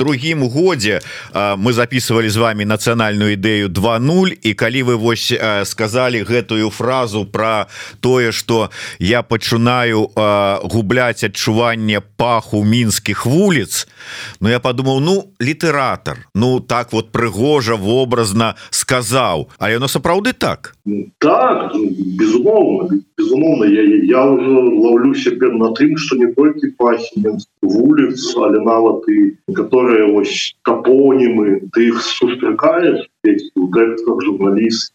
годзе 0.46 1.00
э, 1.34 1.56
мы 1.56 1.72
записывали 1.72 2.28
з 2.28 2.37
вами 2.37 2.64
нацыянальную 2.64 3.34
ідэю 3.34 3.68
20 3.68 4.46
і 4.46 4.54
калі 4.54 4.82
вы 4.82 4.96
вось 4.96 5.32
э, 5.32 5.64
сказали 5.64 6.22
гэтую 6.22 6.70
фразу 6.70 7.26
про 7.26 7.66
тое 8.00 8.32
что 8.32 8.70
я 8.99 9.22
пачынаю 9.22 10.10
э, 10.14 10.58
губляць 10.62 11.25
адчуванне 11.25 12.00
паху 12.16 12.64
мінскіх 12.64 13.26
вуліц 13.26 13.88
Ну 14.40 14.48
я 14.48 14.60
подумал 14.60 15.00
ну 15.00 15.32
літаратор 15.40 16.28
Ну 16.34 16.60
так 16.60 16.92
вот 16.92 17.12
прыгожа 17.12 17.76
вобразна 17.76 18.54
сказаў. 18.70 19.48
А 19.58 19.70
яно 19.70 19.88
сапраўды 19.88 20.32
так? 20.32 20.74
Так 21.18 21.72
безумоўно 21.74 23.00
безумоўно 23.18 23.64
я 23.64 23.82
я 23.82 24.24
уже 24.26 24.50
ловлю 24.50 25.14
себе 25.14 25.48
на 25.48 25.72
тым 25.74 25.96
что 25.96 26.16
не 26.16 26.32
только 26.32 26.68
пахи 26.76 27.22
вулиц 27.62 28.36
але 28.36 28.60
нават 28.60 29.08
и 29.08 29.36
которые 29.52 30.04
ось 30.12 30.56
топонимы 30.64 31.62
ты 31.72 31.88
их 31.88 32.02
сустракаешь 32.02 33.06
журналіст 34.24 34.92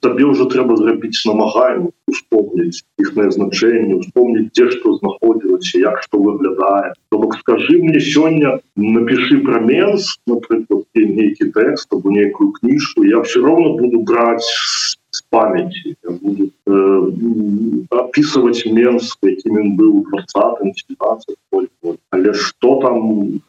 табе 0.00 0.24
уже 0.24 0.46
трэба 0.50 0.76
зрабіць 0.76 1.22
намаганне 1.26 1.90
успомніць 2.10 2.82
іхнае 2.98 3.30
значэнне 3.36 3.98
успомніць 4.02 4.50
дзе 4.50 4.66
што 4.74 4.94
знаходзілася 4.98 5.82
як 5.82 6.02
што 6.06 6.22
выглядае 6.24 6.92
то 7.10 7.20
бок 7.22 7.36
скажи 7.42 7.78
мне 7.82 8.00
сёння 8.00 8.58
напиши 8.76 9.38
про 9.46 9.60
менс 9.60 10.16
напрыклад 10.26 10.86
нейкі 10.94 11.50
тэкст 11.54 11.92
або 11.94 12.10
нейкую 12.10 12.52
кніжку 12.58 13.04
я 13.04 13.20
все 13.22 13.42
равно 13.46 13.76
буду 13.76 14.02
брать 14.02 14.44
с 15.10 15.22
памяти. 15.22 15.96
Буду 16.04 16.50
э, 16.66 17.10
описывать 17.90 18.64
менс 18.66 19.14
каким 19.20 19.56
он 19.56 19.76
был 19.76 20.04
20 20.04 20.84
17 20.88 21.36
але 22.10 22.34
что 22.34 22.80
там 22.82 22.98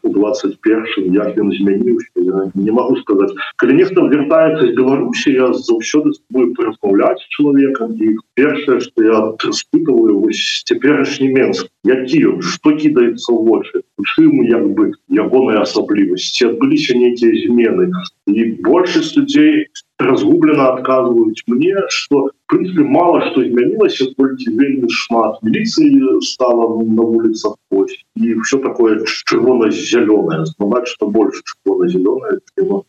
у 0.04 0.10
21 0.10 1.14
як 1.14 1.38
ён 1.38 1.52
змяніўся 1.52 2.50
не 2.56 2.72
могу 2.72 2.98
сказать 3.04 3.32
калі 3.58 3.78
нехто 3.82 4.08
вяртаецца 4.08 4.68
з 4.68 4.76
Беларусі 4.78 5.34
я 5.34 5.48
заўсёды 5.54 6.16
буду 6.30 6.70
размаўляць 6.70 7.26
чалавекам 7.38 7.98
і 7.98 8.16
першае 8.36 8.80
что 8.80 9.04
я 9.04 9.18
распытываю 9.44 10.20
вось 10.20 10.64
цяперашні 10.66 11.30
менск. 11.30 11.68
Які 11.84 12.26
он 12.26 12.42
что 12.42 12.72
кідаецца 12.78 13.34
ў 13.34 13.40
вочы? 13.46 13.82
Чым 14.14 14.44
як 14.46 14.66
бы 14.78 14.94
ягоныя 15.10 15.66
асаблівасці? 15.66 16.54
Адбыліся 16.54 16.98
нейкія 16.98 17.34
змены? 17.46 17.90
І 18.28 18.62
большасць 18.62 19.18
людзей 19.18 19.68
разгубленно 20.02 20.74
отказываюць 20.74 21.44
мне 21.48 21.76
что 21.90 22.32
принципе 22.52 22.84
мало 22.84 23.22
что 23.32 23.48
изменилось 23.48 23.98
только 24.18 24.36
вельмі 24.48 24.90
шмат. 24.90 25.42
Милиции 25.42 26.20
стало 26.22 26.84
на 26.84 27.02
улицах 27.02 27.56
почт 27.70 28.04
и 28.16 28.34
все 28.42 28.58
такое 28.58 29.04
червоно 29.06 29.72
зеленое 29.72 30.46
знать 30.46 30.88
что 30.88 31.08
больше 31.08 31.42
червоно 31.46 31.90
зеленое 31.90 32.40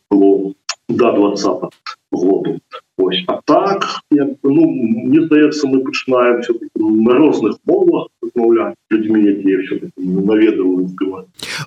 было 0.09 0.53
до 0.89 1.11
20 1.11 1.45
года. 2.11 2.59
Ось. 2.97 3.23
А 3.27 3.39
так 3.45 3.85
як, 4.11 4.29
ну, 4.43 4.67
мне 4.69 5.25
здаецца 5.25 5.67
мы 5.67 5.79
пачынаем 5.79 6.41
на 6.75 7.13
розных 7.13 7.57
мовах 7.65 8.07
размаўляць 8.35 8.75
людьми 8.91 9.19
якія 9.21 9.79
наведваюць 9.97 10.91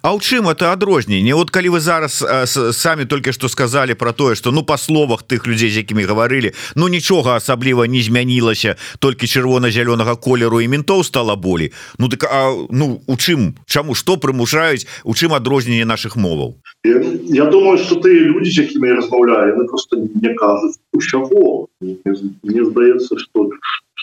А 0.02 0.14
ў 0.14 0.20
чым 0.20 0.48
это 0.48 0.72
адрозненне? 0.72 1.34
Вот 1.34 1.50
калі 1.50 1.68
вы 1.68 1.80
зараз 1.80 2.24
самі 2.72 3.04
только 3.04 3.32
что 3.32 3.48
сказали 3.48 3.94
про 3.94 4.12
тое 4.12 4.34
что 4.34 4.52
ну 4.52 4.62
по 4.62 4.76
словах 4.76 5.22
тых 5.22 5.46
людзей 5.46 5.70
з 5.70 5.76
якімі 5.76 6.04
гаварылі 6.04 6.52
ну 6.74 6.88
нічога 6.88 7.36
асабліва 7.36 7.86
не 7.86 8.02
змянілася 8.02 8.76
толькі 8.98 9.26
чырвона-зялёнага 9.26 10.16
колеру 10.16 10.60
і 10.60 10.68
ментоў 10.68 11.04
стала 11.04 11.36
болей. 11.36 11.72
Ну 11.98 12.08
так 12.08 12.24
а, 12.24 12.52
ну 12.70 13.02
у 13.06 13.16
чым 13.16 13.54
чаму 13.66 13.94
что 13.94 14.16
прымушаюць 14.16 14.86
у 15.04 15.14
чым 15.14 15.34
адрозненне 15.34 15.84
наших 15.84 16.16
моваў? 16.16 16.56
Я, 16.84 17.02
я 17.28 17.44
думаю 17.44 17.78
что 17.78 17.96
ты 17.96 18.10
люди 18.10 18.50
з 18.50 18.58
якімі 18.58 18.92
размаўляю 18.92 19.66
просто 19.66 19.96
не 19.96 20.34
кажуць 20.34 20.76
чаго. 21.00 21.68
Мне 21.80 22.64
здаецца 22.64 23.18
что 23.18 23.50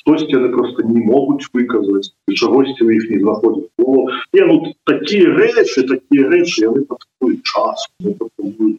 штосьці 0.03 0.35
яны 0.35 0.49
просто 0.51 0.83
не 0.83 1.01
могуць 1.07 1.47
выказаць 1.53 2.11
чагосьці 2.35 2.83
у 2.83 2.91
іх 2.91 3.09
не 3.09 3.19
знаходзіць 3.23 3.69
не 4.33 4.45
ну 4.49 4.73
такія 4.89 5.31
рэчы 5.39 5.87
такія 5.87 6.27
рэчы 6.33 6.67
яны 6.67 6.83
час 7.47 7.87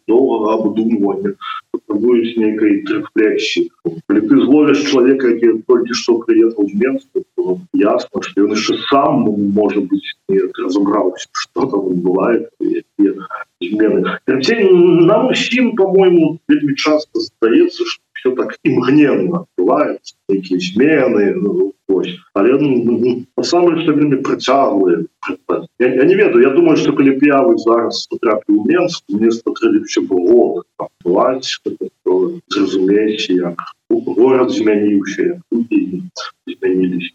доўга 0.08 0.54
абдумвання 0.54 1.32
патрабуюць 1.72 2.36
нейкай 2.36 2.84
рефлексіі 2.92 3.70
ты 4.08 4.40
зловіш 4.44 4.84
человека 4.90 5.32
які 5.32 5.64
толькі 5.68 5.96
што 6.02 6.18
прыехаў 6.28 6.68
з 6.68 6.74
Менска 6.84 7.24
ясно 7.84 8.22
что 8.28 8.44
ён 8.44 8.56
яшчэ 8.56 8.76
сам 8.92 9.24
можа 9.60 9.80
быть 9.80 10.12
разобраўся 10.60 11.28
что 11.32 11.66
там 11.72 12.04
бывает 12.04 12.50
змены 13.64 14.04
нам 15.08 15.28
усім 15.32 15.74
по-моему 15.76 16.38
вельмі 16.48 16.74
часто 16.74 17.20
здаецца 17.20 17.84
что 17.84 18.04
все 18.24 18.34
так 18.34 18.58
імгненно 18.64 19.46
бывает 19.58 20.00
якія 20.28 20.60
змены 20.60 21.34
ну, 21.36 21.72
але 22.32 22.52
ну, 22.58 23.32
что 23.36 23.92
вельмі 23.92 24.16
працягвае 24.16 25.04
я, 25.78 25.94
я 25.94 26.04
не 26.04 26.14
ведаю 26.14 26.40
я 26.40 26.50
думаю 26.50 26.76
что 26.76 26.92
калі 26.92 27.18
п'явы 27.20 27.58
зараз 27.58 28.06
потрапіў 28.08 28.60
у 28.60 28.64
Менск 28.64 29.04
мне 29.08 29.30
спатрэлі 29.30 29.84
все 29.84 30.00
было 30.00 30.64
зразумець 32.48 33.28
як 33.30 33.60
город 33.90 34.50
змяніўся 34.50 35.40
змянились 36.46 37.10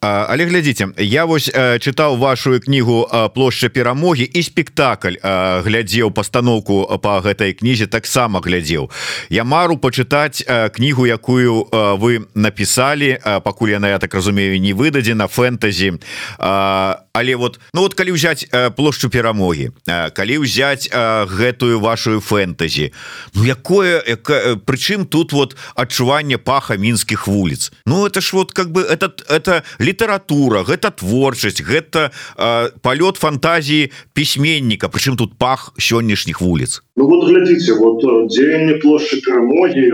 але 0.00 0.44
глядзіце 0.46 0.94
я 0.98 1.24
вось 1.24 1.50
чытаў 1.82 2.18
вашу 2.18 2.60
кнігу 2.60 3.06
плошча 3.34 3.68
перамогі 3.68 4.22
і 4.26 4.42
спектакль 4.42 5.18
глядзеў 5.66 6.10
пастаноўку 6.14 6.86
по 7.02 7.18
гэтай 7.22 7.54
кнізе 7.54 7.86
таксама 7.86 8.40
глядзеў. 8.40 8.90
Я 9.30 9.44
мару 9.44 9.78
пачытаць 9.78 10.42
кнігу 10.74 11.06
якую 11.06 11.66
вы 11.98 12.26
написали 12.34 13.18
пакуль 13.42 13.74
яна 13.74 13.88
я 13.94 13.98
так 13.98 14.14
разумею 14.14 14.60
не 14.60 14.72
выдадзена 14.72 15.26
фэнтазі 15.26 15.98
але 16.38 17.34
вот 17.34 17.58
ну 17.74 17.82
вот 17.82 17.94
калі 17.94 18.12
взять 18.12 18.46
плошчу 18.76 19.10
перамогі 19.10 19.70
калі 19.86 20.38
взять 20.38 20.90
гэтую 20.90 21.80
вашу 21.80 22.20
фэнтазі 22.20 22.92
Ну 23.34 23.44
якое 23.44 24.02
прычым 24.66 25.06
тут 25.06 25.32
вот 25.32 25.56
адчуванне 25.74 26.38
паха 26.38 26.76
мінскіх 26.76 27.26
вуліц? 27.26 27.72
Ну 27.86 28.06
это 28.06 28.20
ж 28.20 28.36
вот 28.36 28.47
как 28.52 28.72
бы 28.72 28.82
этот 28.82 29.24
это 29.28 29.62
літаратура 29.78 30.64
гэта 30.64 30.90
творчасць 30.90 31.62
гэта 31.62 32.10
э, 32.36 32.70
палёт 32.82 33.16
фантазіі 33.16 33.90
пісьменніка. 34.14 34.88
Прычым 34.88 35.16
тут 35.16 35.38
пах 35.38 35.72
сённяшніх 35.78 36.40
вуліц. 36.40 36.82
Ну 36.96 37.06
вот 37.06 37.28
глядзіце 37.28 37.74
вот 37.78 38.02
дзеянне 38.28 38.80
плошчы 38.82 39.20
перамогі 39.24 39.92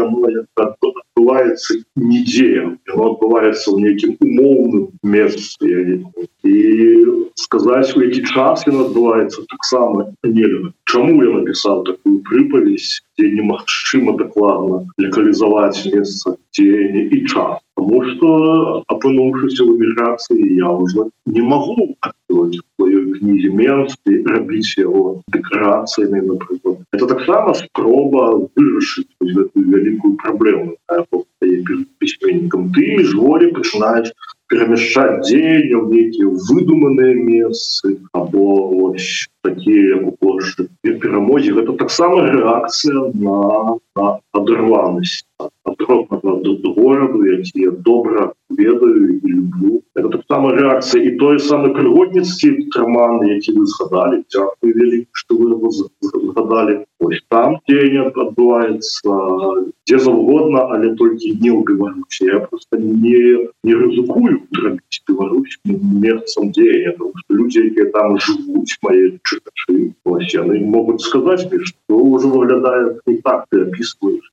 адбываецца 1.25 1.77
нідзе 1.97 2.51
адбываецца 2.91 3.67
ў 3.71 3.77
нейкім 3.85 4.11
умоўным 4.21 4.85
месцы 5.03 5.71
і 6.45 6.55
сказаць 7.39 7.97
у 7.97 8.03
які 8.05 8.23
час 8.29 8.67
ён 8.69 8.81
адбываецца 8.87 9.47
таксама 9.49 10.11
не 10.23 10.49
Чаму 10.85 11.23
я 11.25 11.31
напісаў 11.35 11.85
такую 11.89 12.21
прыпавесь 12.29 13.03
дзе 13.19 13.31
немагчыма 13.41 14.17
дакладна 14.21 14.85
легалізаваць 14.99 15.87
месца 15.89 16.37
дзеяння 16.53 17.09
і 17.09 17.25
час 17.27 17.64
Потому 17.75 18.05
что 18.05 18.85
опынувшись 18.87 19.59
в 19.61 19.65
эмиграции 19.65 20.57
я 20.57 20.71
уже 20.71 21.11
не 21.27 21.43
могу 21.43 21.97
свою 22.29 23.15
книге 23.15 23.51
менстве 23.51 24.23
рабить 24.25 24.77
его 24.77 25.23
декорациями, 25.29 26.21
например. 26.21 26.79
Это 26.93 27.07
так 27.07 27.25
само 27.25 27.55
спроба 27.55 28.49
вырашить 28.57 29.09
эту 29.21 29.51
великую 29.55 30.17
проблему 30.17 30.77
перед 31.41 31.89
письменником. 31.99 32.73
Ты 32.73 32.83
из 32.97 33.15
воли 33.15 33.51
начинаешь 33.51 34.13
перемещать 34.49 35.23
деньги 35.23 35.75
в 35.75 35.89
некие 35.91 36.29
выдуманные 36.29 37.15
места, 37.15 37.91
або 38.13 38.95
такие 39.43 40.13
площади 40.21 40.69
перемоги. 40.83 41.59
Это 41.59 41.73
так 41.73 41.91
само 41.91 42.25
реакция 42.25 43.13
на, 43.15 43.79
на 43.97 44.21
оторванность 44.33 45.27
до 46.65 46.75
гораду 46.77 47.27
які 47.27 47.71
добра 47.71 48.33
ведаю 48.59 49.19
і 49.19 49.29
люблю. 49.29 49.83
Это 49.95 50.09
так 50.09 50.23
само 50.29 50.51
рэакцыя 50.51 51.03
і 51.07 51.11
той 51.19 51.39
самы 51.39 51.71
прыгодніцкі 51.75 52.49
роман 52.77 53.23
які 53.27 53.55
вы 53.59 53.67
згадалі 53.67 54.25
Дякую 54.31 54.73
вялі 54.75 55.07
что 55.13 55.37
вы 55.39 55.71
згадалі 55.71 56.75
ось 57.05 57.23
там 57.29 57.59
дзеянне 57.69 58.09
адбываецца 58.11 59.13
дзе 59.87 59.99
заўгодна 60.07 60.65
але 60.77 60.95
толькі 61.01 61.35
не 61.43 61.53
ў 61.53 61.61
Беларусі 61.69 62.31
я 62.31 62.41
просто 62.49 62.81
не 62.81 63.49
не 63.69 63.75
рызыкую 63.75 64.41
рабіць 64.65 65.03
Беларусь 65.09 65.59
месцам 65.65 66.51
дзеяння 66.57 67.13
людзі 67.29 67.69
якія 67.69 67.91
там 67.97 68.19
жывуць 68.19 68.79
мае 68.89 69.05
чытачы 69.23 69.93
яны 70.35 70.61
могуць 70.77 71.05
сказаць 71.05 71.45
што 71.45 71.93
ўжо 71.93 72.29
выглядае 72.29 72.99
не 73.07 73.21
так 73.23 73.47
ты 73.51 73.63
опісваешь 73.69 74.31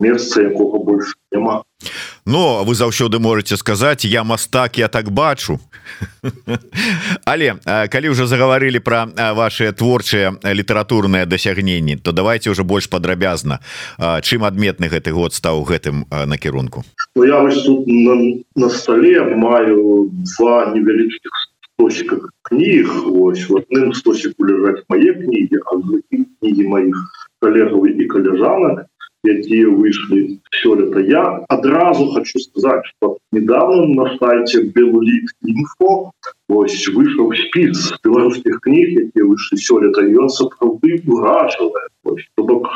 месца 0.00 0.42
якога 0.42 0.78
больше 0.78 1.14
няма 1.32 1.62
но 2.24 2.64
вы 2.64 2.74
заўсёды 2.74 3.18
можете 3.18 3.56
сказать 3.56 4.04
я 4.04 4.24
мастак 4.24 4.78
я 4.78 4.88
так 4.88 5.10
бачу 5.10 5.60
але 7.24 7.56
калі 7.64 8.08
уже 8.08 8.26
заговорили 8.26 8.78
про 8.78 9.06
ваши 9.34 9.72
творчыя 9.72 10.34
літаратурныя 10.42 11.26
дасягненні 11.26 11.96
то 12.02 12.12
давайте 12.12 12.50
уже 12.50 12.64
больш 12.64 12.88
падрабязна. 12.88 13.60
Чым 13.98 14.44
адметны 14.44 14.88
гэты 14.88 15.12
год 15.12 15.34
стаў 15.34 15.64
гэтым 15.64 16.06
накірунку? 16.10 16.84
Ну, 17.16 17.24
я 17.24 17.42
на, 17.42 18.14
на 18.56 18.68
столе 18.68 19.22
маю 19.36 20.10
два 20.38 20.72
невялічных 20.74 21.32
стосиках 21.78 22.30
кніг. 22.42 22.90
Ось 23.06 23.48
в 23.48 23.56
адным 23.62 23.94
стосіку 23.94 24.44
лежаць 24.44 24.84
мае 24.88 25.14
кнігі 25.14 25.58
а 25.64 25.78
кнігі 26.40 26.64
моих 26.66 26.96
коллегаў 27.40 27.86
і 27.86 28.04
каляжанак 28.06 28.86
якія 29.24 29.68
выйшлі 29.68 30.38
сёлета 30.62 31.00
я 31.00 31.44
адразу 31.48 32.06
хочу 32.14 32.38
сказать 32.38 32.86
что 32.86 33.18
недавно 33.32 33.86
на 33.86 34.18
сайте 34.18 34.62
белулит 34.62 35.30
инфо 35.42 36.12
ось 36.48 36.88
выйшаў 36.88 37.34
спіс 37.34 37.92
беларускіх 38.04 38.60
кніг 38.66 38.86
якія 39.04 39.24
выйшлі 39.24 39.58
сёлета 39.58 40.06
ён 40.06 40.28
сапраўды 40.28 41.02
уражвае 41.06 41.88
бок 42.38 42.72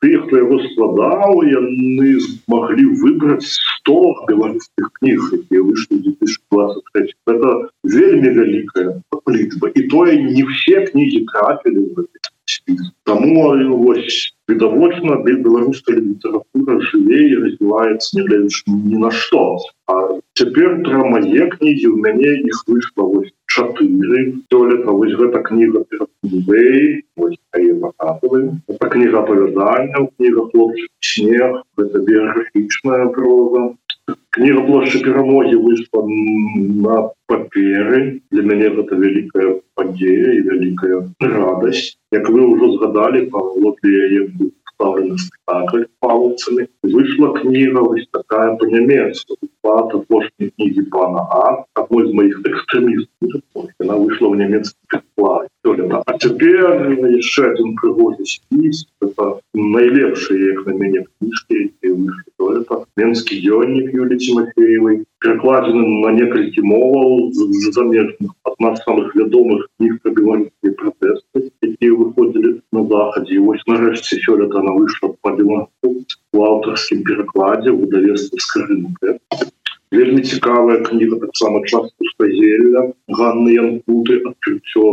ты 0.00 0.16
хто 0.22 0.36
яго 0.36 0.60
складаў 0.68 1.42
яны 1.48 2.20
змаглі 2.20 2.84
выбраць 3.02 3.48
100 3.48 3.98
беларускіх 4.30 4.90
кніг 5.00 5.20
якія 5.40 5.62
выйшлі 5.62 6.00
2023 6.06 7.12
это 7.26 7.68
вельмі 7.82 8.30
вялікая 8.38 9.00
лічба. 9.28 9.70
І 9.74 9.82
тое 9.82 10.22
не 10.22 10.44
все 10.44 10.86
кнігі 10.86 11.26
трапілі 11.32 11.88
Таму 13.04 13.76
вось 13.76 14.33
відавочна 14.48 15.16
беларуская 15.24 15.96
літаратура 15.96 16.80
жыве 16.88 17.20
і 17.28 17.36
развіваецца 17.44 18.18
не 18.18 18.24
глядзяч 18.26 18.64
ні 18.68 19.00
на 19.04 19.10
што 19.10 19.44
А 19.86 19.94
цяпер 20.40 20.76
пра 20.84 21.04
мае 21.12 21.46
кнігі 21.54 21.88
у 21.92 21.96
мяне 22.04 22.32
іх 22.50 22.60
выйшла 22.68 23.04
вось 23.08 23.32
чатыры 23.54 24.20
сёлета 24.52 24.90
вось 24.98 25.16
гэта 25.20 25.42
кніга 25.48 25.84
кніга 28.94 29.18
апавядання 29.20 30.04
кніга 30.16 30.46
хлопчык 30.52 30.90
снег 31.00 31.60
гэта 31.80 32.04
біяграфічная 32.08 33.06
проза 33.16 33.64
кніга 34.34 34.62
плошчы 34.66 35.00
перамогі 35.04 35.56
выйшла 35.64 36.00
на 36.86 36.96
паперы 37.30 38.00
для 38.34 38.42
мяне 38.50 38.68
гэта 38.76 38.98
вялікая 38.98 39.48
падзея 39.78 40.34
і 40.38 40.44
вялікая 40.48 40.98
радасць. 41.22 41.94
Як 42.18 42.28
вы 42.34 42.42
ўжо 42.50 42.74
згадалі 42.74 43.24
паводле 43.30 43.94
яе 44.08 44.20
ставлены 44.74 45.18
спектакль 45.22 45.86
палцамі 46.02 46.66
выйшла 46.82 47.32
кніга 47.38 47.86
вось 47.86 48.08
такая 48.10 48.56
по-нямецку 48.60 49.38
апошняй 49.70 50.50
кнігі 50.56 50.82
пана 50.90 51.24
а. 51.30 51.64
Адной 51.74 52.08
з 52.08 52.14
моих 52.14 52.40
экстрэмістаў 52.44 53.68
она 53.80 53.96
выйшла 53.96 54.28
в 54.28 54.36
нямецкі 54.36 55.00
плане 55.16 55.48
А 56.06 56.18
цяпер 56.18 56.92
яшчэ 56.92 57.52
один 57.52 57.74
прыгодны 57.80 58.26
спіс 58.28 58.84
это 59.00 59.40
найлепшыя 59.54 60.52
як 60.52 60.66
на 60.66 60.72
мяне 60.72 61.04
кніжкі 61.08 61.72
это 61.84 62.84
менскі 62.96 63.40
дзённік 63.40 63.94
Юлі 63.94 64.16
Тимофеевой 64.20 65.04
перакладзены 65.24 65.84
на 66.04 66.12
некалькі 66.12 66.62
моваў 66.68 67.32
замежных 67.32 68.36
адна 68.44 68.74
з 68.76 68.84
самых 68.84 69.16
вядомых 69.16 69.66
кніг 69.78 69.96
пра 70.04 70.12
беларускія 70.20 70.76
пратэсты 70.82 71.48
якія 71.64 71.96
выходзілі 72.02 72.60
на 72.76 72.84
захадзе 72.92 73.40
вось 73.48 73.64
нарэшце 73.66 74.20
сёлета 74.26 74.60
она 74.60 74.76
выйшла 74.76 75.14
па 75.22 75.32
у 76.34 76.44
аўтарскім 76.44 77.02
перакладзе 77.08 77.72
выдавецтва 77.80 78.38
скрынка 78.46 79.18
вельмі 79.92 80.22
цікавая 80.22 80.78
кніга 80.88 81.16
таксама 81.24 81.60
частку 81.70 82.10
стазеля 82.12 82.82
ганны 83.18 83.50
янкуты 83.62 84.20
адкрыццё 84.30 84.86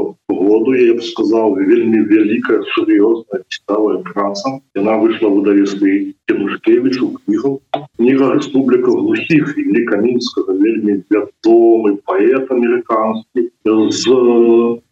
году 0.67 0.73
я 0.75 0.95
б 0.95 1.03
сказал 1.03 1.55
вельмі 1.55 2.01
вялікая 2.11 2.63
сур'ёзная 2.75 3.43
цікавая 3.49 3.99
праца 4.07 4.59
яна 4.75 4.97
выйшла 5.03 5.31
выдавецтвы 5.31 6.15
кенушкевичу 6.27 7.11
кнігу 7.25 7.61
кніга 7.99 8.31
Республіка 8.35 8.91
глухіх 8.91 9.55
і 9.57 9.85
камінскага 9.91 10.57
вельмі 10.59 11.03
вядомы 11.11 11.97
паэт 12.11 12.51
амерыканскі 12.51 13.51
з 13.67 14.05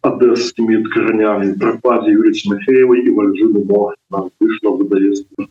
одесскими 0.03 0.83
корнями 0.95 1.55
пропаде 1.59 2.13
Юрия 2.13 2.33
Тимофеевой 2.33 3.01
и 3.01 3.11
Вальжины 3.11 3.65
Мохна 3.65 4.31
вышла 4.41 4.71
выдавецтво 4.71 5.47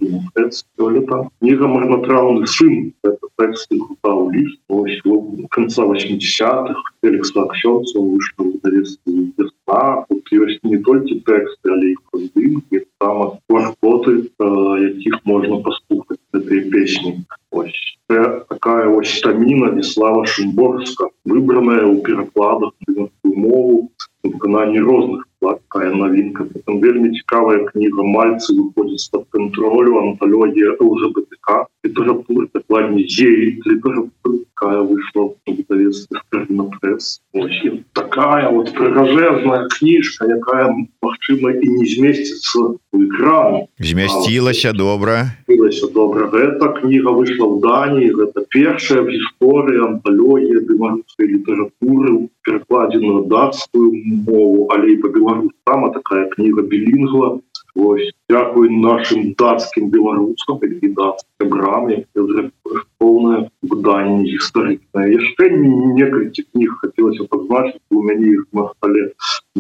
там 1.07 1.29
книга 1.39 1.67
марнотравный 1.67 2.47
сын 2.47 2.93
это 3.03 3.27
текст 3.37 3.71
лист 3.71 4.59
конца 5.49 5.83
80-х 5.83 6.81
Феликс 7.01 7.35
Аксенцев 7.35 8.01
вышел 8.01 8.45
выдавецтво 8.51 9.11
весна 9.68 10.04
тут 10.08 10.32
есть 10.32 10.62
не 10.64 10.78
только 10.78 11.14
тексты 11.26 11.70
але 11.70 11.92
их 11.92 12.84
там 12.98 13.38
квартоты 13.48 14.30
якіх 14.38 15.20
можно 15.24 15.58
послухать 15.58 16.18
этой 16.32 16.70
песни 16.70 17.24
ось. 17.50 17.98
Такая 18.08 18.88
ось 18.88 19.18
стаміна 19.18 19.70
Веслава 19.70 20.26
Шымборска 20.26 21.08
выбранная 21.24 21.84
у 21.84 22.00
перакладах 22.02 22.72
мову 23.24 23.90
выкананні 24.24 24.80
розных 24.80 25.28
такая 25.40 25.94
новинка. 25.94 26.44
Потом 26.44 26.80
вельмі 26.80 27.10
цікавая 27.10 27.64
книга 27.64 28.02
мальцы 28.02 28.54
выходит 28.54 28.98
з-под 28.98 29.24
контролю 29.30 29.98
анталогія 29.98 30.76
лжбтк 30.80 31.66
літаратуры 31.84 32.48
дакладней 32.54 33.06
ей 33.08 33.62
літаратуркая 34.58 34.82
вышла 34.82 35.34
пресс. 36.80 37.20
Такая 37.92 38.50
вот 38.50 38.72
прыгажезная 38.74 39.68
кніжка 39.68 40.26
якая 40.26 40.74
магчыма 41.02 41.52
і 41.52 41.68
не 41.68 41.86
змесціцца 41.86 42.58
у 42.92 43.04
экран. 43.04 43.66
Змясцілася 43.78 44.72
добра. 44.72 45.34
добра. 45.94 46.28
Эта 46.32 46.68
книга 46.80 47.10
вышла 47.10 47.46
в 47.46 47.60
дании 47.60 48.10
гэта 48.10 48.44
першая 48.48 49.02
в 49.02 49.08
гісторыі 49.08 49.84
анталогія 49.86 50.60
беларускай 50.60 51.26
літаратуры 51.26 52.28
перакладзеную 52.42 53.24
датскую 53.24 53.92
мову 54.26 54.68
але 54.72 54.96
по-беларус 54.96 55.52
сама 55.68 55.90
такая 55.90 56.28
книга 56.30 56.62
билингла 56.62 57.40
Ось, 57.74 58.12
Дякую 58.30 58.70
нашим 58.70 59.32
датским 59.38 59.88
беларускам 59.88 60.60
і 60.62 60.88
датскім 60.88 61.50
граме 61.50 62.04
полное 62.98 63.50
выданне 63.62 64.28
гістарычнае 64.28 65.06
яшчэ 65.14 65.48
некалькі 65.98 66.44
кніг 66.52 66.74
хацелася 66.82 67.24
пазначыць 67.32 67.80
у 67.90 68.02
мяне 68.04 68.34
іх 68.36 68.44
на 68.52 68.68
столе 68.68 69.04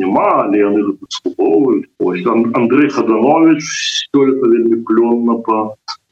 няма 0.00 0.28
але 0.44 0.64
яны 0.64 0.80
заслугоўваюць 0.88 1.86
ось 2.10 2.26
Андрей 2.62 2.90
хаданович 2.96 3.62
сёлета 4.12 4.52
вельмі 4.54 4.82
плённа 4.90 5.38
па 5.48 5.58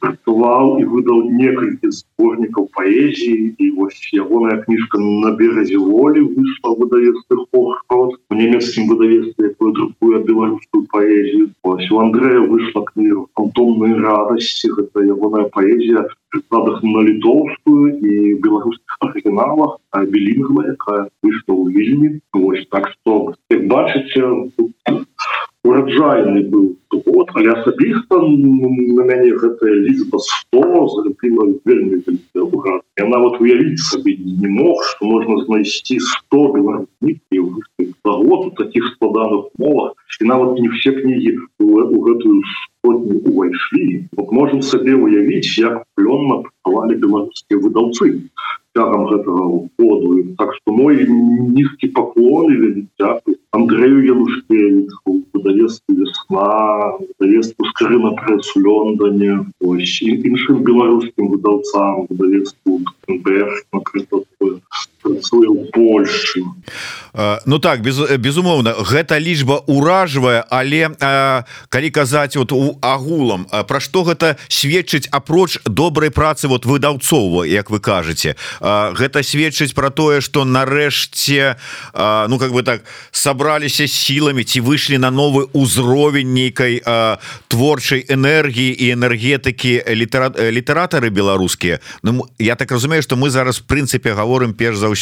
працаваў 0.00 0.76
і 0.80 0.84
выдаў 0.92 1.22
некалькі 1.40 1.90
зборнікаў 1.98 2.68
паэзіі 2.76 3.54
і 3.64 3.70
вось 3.78 4.00
ягоная 4.12 4.58
кніжка 4.64 5.00
на 5.00 5.32
беразе 5.40 5.78
волі 5.78 6.26
выйшла 6.36 6.74
выдавецтвах 6.80 7.46
охрот 7.60 8.18
у 8.30 8.38
нямецкім 8.40 8.90
выдавецтве 8.92 9.50
якое 9.52 9.72
друкуе 9.78 10.22
беларускую 10.30 10.82
паэзію 10.92 11.48
ось 11.72 11.90
у 11.90 12.00
Андрея 12.04 12.44
выйшла 12.52 12.84
кніга 12.92 13.24
фантомнай 13.40 13.96
радасці 14.06 14.72
гэта 14.76 15.06
ягоная 15.16 15.48
паэзія 15.56 16.06
прыкладах 16.30 16.82
на 16.82 17.00
літоўскую 17.08 17.84
і 18.02 18.34
беларускіх 18.44 18.96
арыгіналах 19.00 19.78
білінгва 20.12 20.62
якая 20.74 21.02
выйшла 21.22 21.52
ў 21.54 21.64
вельмі. 21.76 22.08
Ось 22.36 22.66
так 22.70 22.88
што 22.92 23.34
як 23.50 23.66
бачыце 23.70 24.22
ураджайны 25.66 26.42
быў 26.52 26.66
год 27.06 27.30
але 27.34 27.52
асабіста 27.52 28.18
на 28.20 29.04
мяне 29.08 29.32
гэтая 29.42 29.74
лічба 29.86 30.18
100 30.26 30.62
вельмі 31.66 31.98
я 33.00 33.06
нават 33.06 33.40
уявіць 33.40 33.86
сабе 33.88 34.16
не 34.42 34.48
мог 34.48 34.84
что 34.90 35.06
можна 35.06 35.44
знайсці 35.44 35.98
100 36.00 36.38
год 38.04 38.46
у 38.46 38.50
таких 38.62 38.84
складаных 38.94 39.50
мовах 39.58 39.92
і 40.20 40.24
нават 40.24 40.60
не 40.60 40.68
все 40.68 40.92
кнігі 40.92 41.38
у 41.58 42.00
гэтую 42.08 42.42
сотню 42.84 43.20
увайшлі 43.32 44.04
вот 44.12 44.32
можем 44.32 44.62
сабе 44.62 44.94
уявіць 44.94 45.58
як 45.58 45.82
плённа 45.96 46.42
працавалі 46.46 46.94
беларускія 47.06 47.60
выдаўцы 47.60 48.22
тягам 48.74 49.06
гэтага 49.10 49.44
году 49.78 50.24
так 50.38 50.54
что 50.54 50.72
мой 50.72 51.06
нізкі 51.08 51.88
паклон 51.88 52.86
Андрею 53.56 54.04
Весна 56.16 56.96
выдавецтву 56.98 57.66
скрына 57.66 58.10
пресс 58.16 58.56
у 58.56 58.60
Лондоне. 58.60 59.46
Ось 59.60 60.02
іншым 60.02 60.62
беларускім 60.64 61.28
выдаўцам 61.28 62.06
выдавецтву 62.08 62.80
працуе 65.06 65.46
ў 65.46 65.70
Польшы 65.70 66.42
Ну 67.46 67.58
так 67.58 67.80
без 67.80 67.96
безумоўна 68.20 68.74
гэта 68.84 69.16
лічба 69.16 69.64
уражвае 69.72 70.44
але 70.52 70.92
калі 71.72 71.88
казаць 71.90 72.36
вот 72.36 72.52
у 72.52 72.76
агулам 72.84 73.46
пра 73.48 73.80
што 73.80 74.04
гэта 74.04 74.36
сведчыць 74.52 75.08
апроч 75.08 75.56
добрай 75.64 76.10
працы 76.10 76.44
вот 76.48 76.66
выдаўцова 76.66 77.48
як 77.48 77.70
вы 77.70 77.80
кажаце? 77.80 78.36
Гэта 78.60 79.22
сведчыць 79.24 79.72
про 79.72 79.88
тое 79.88 80.20
что 80.20 80.44
нарэшце 80.44 81.56
ну 82.28 82.36
как 82.36 82.52
бы 82.52 82.62
так 82.62 82.84
сабраліся 83.12 83.88
сіламі 83.88 84.44
ці 84.44 84.60
выйшлі 84.60 85.00
на 85.00 85.08
новы 85.08 85.48
ўзровень 85.56 86.36
нейкай 86.36 86.84
творчай 87.48 88.04
энергіі 88.12 88.76
і 88.76 88.92
энергетыкі 88.92 89.88
літара 89.88 90.28
літаратары 90.36 91.08
беларускія. 91.08 91.80
Ну 92.02 92.28
я 92.38 92.56
так 92.60 92.68
разумею 92.70 93.00
что 93.00 93.16
мы 93.16 93.30
зараз 93.30 93.56
в 93.56 93.64
прынцыпе 93.64 94.12
гаворым 94.12 94.52
перш 94.52 94.76
за 94.76 94.92
ўсё 94.92 94.95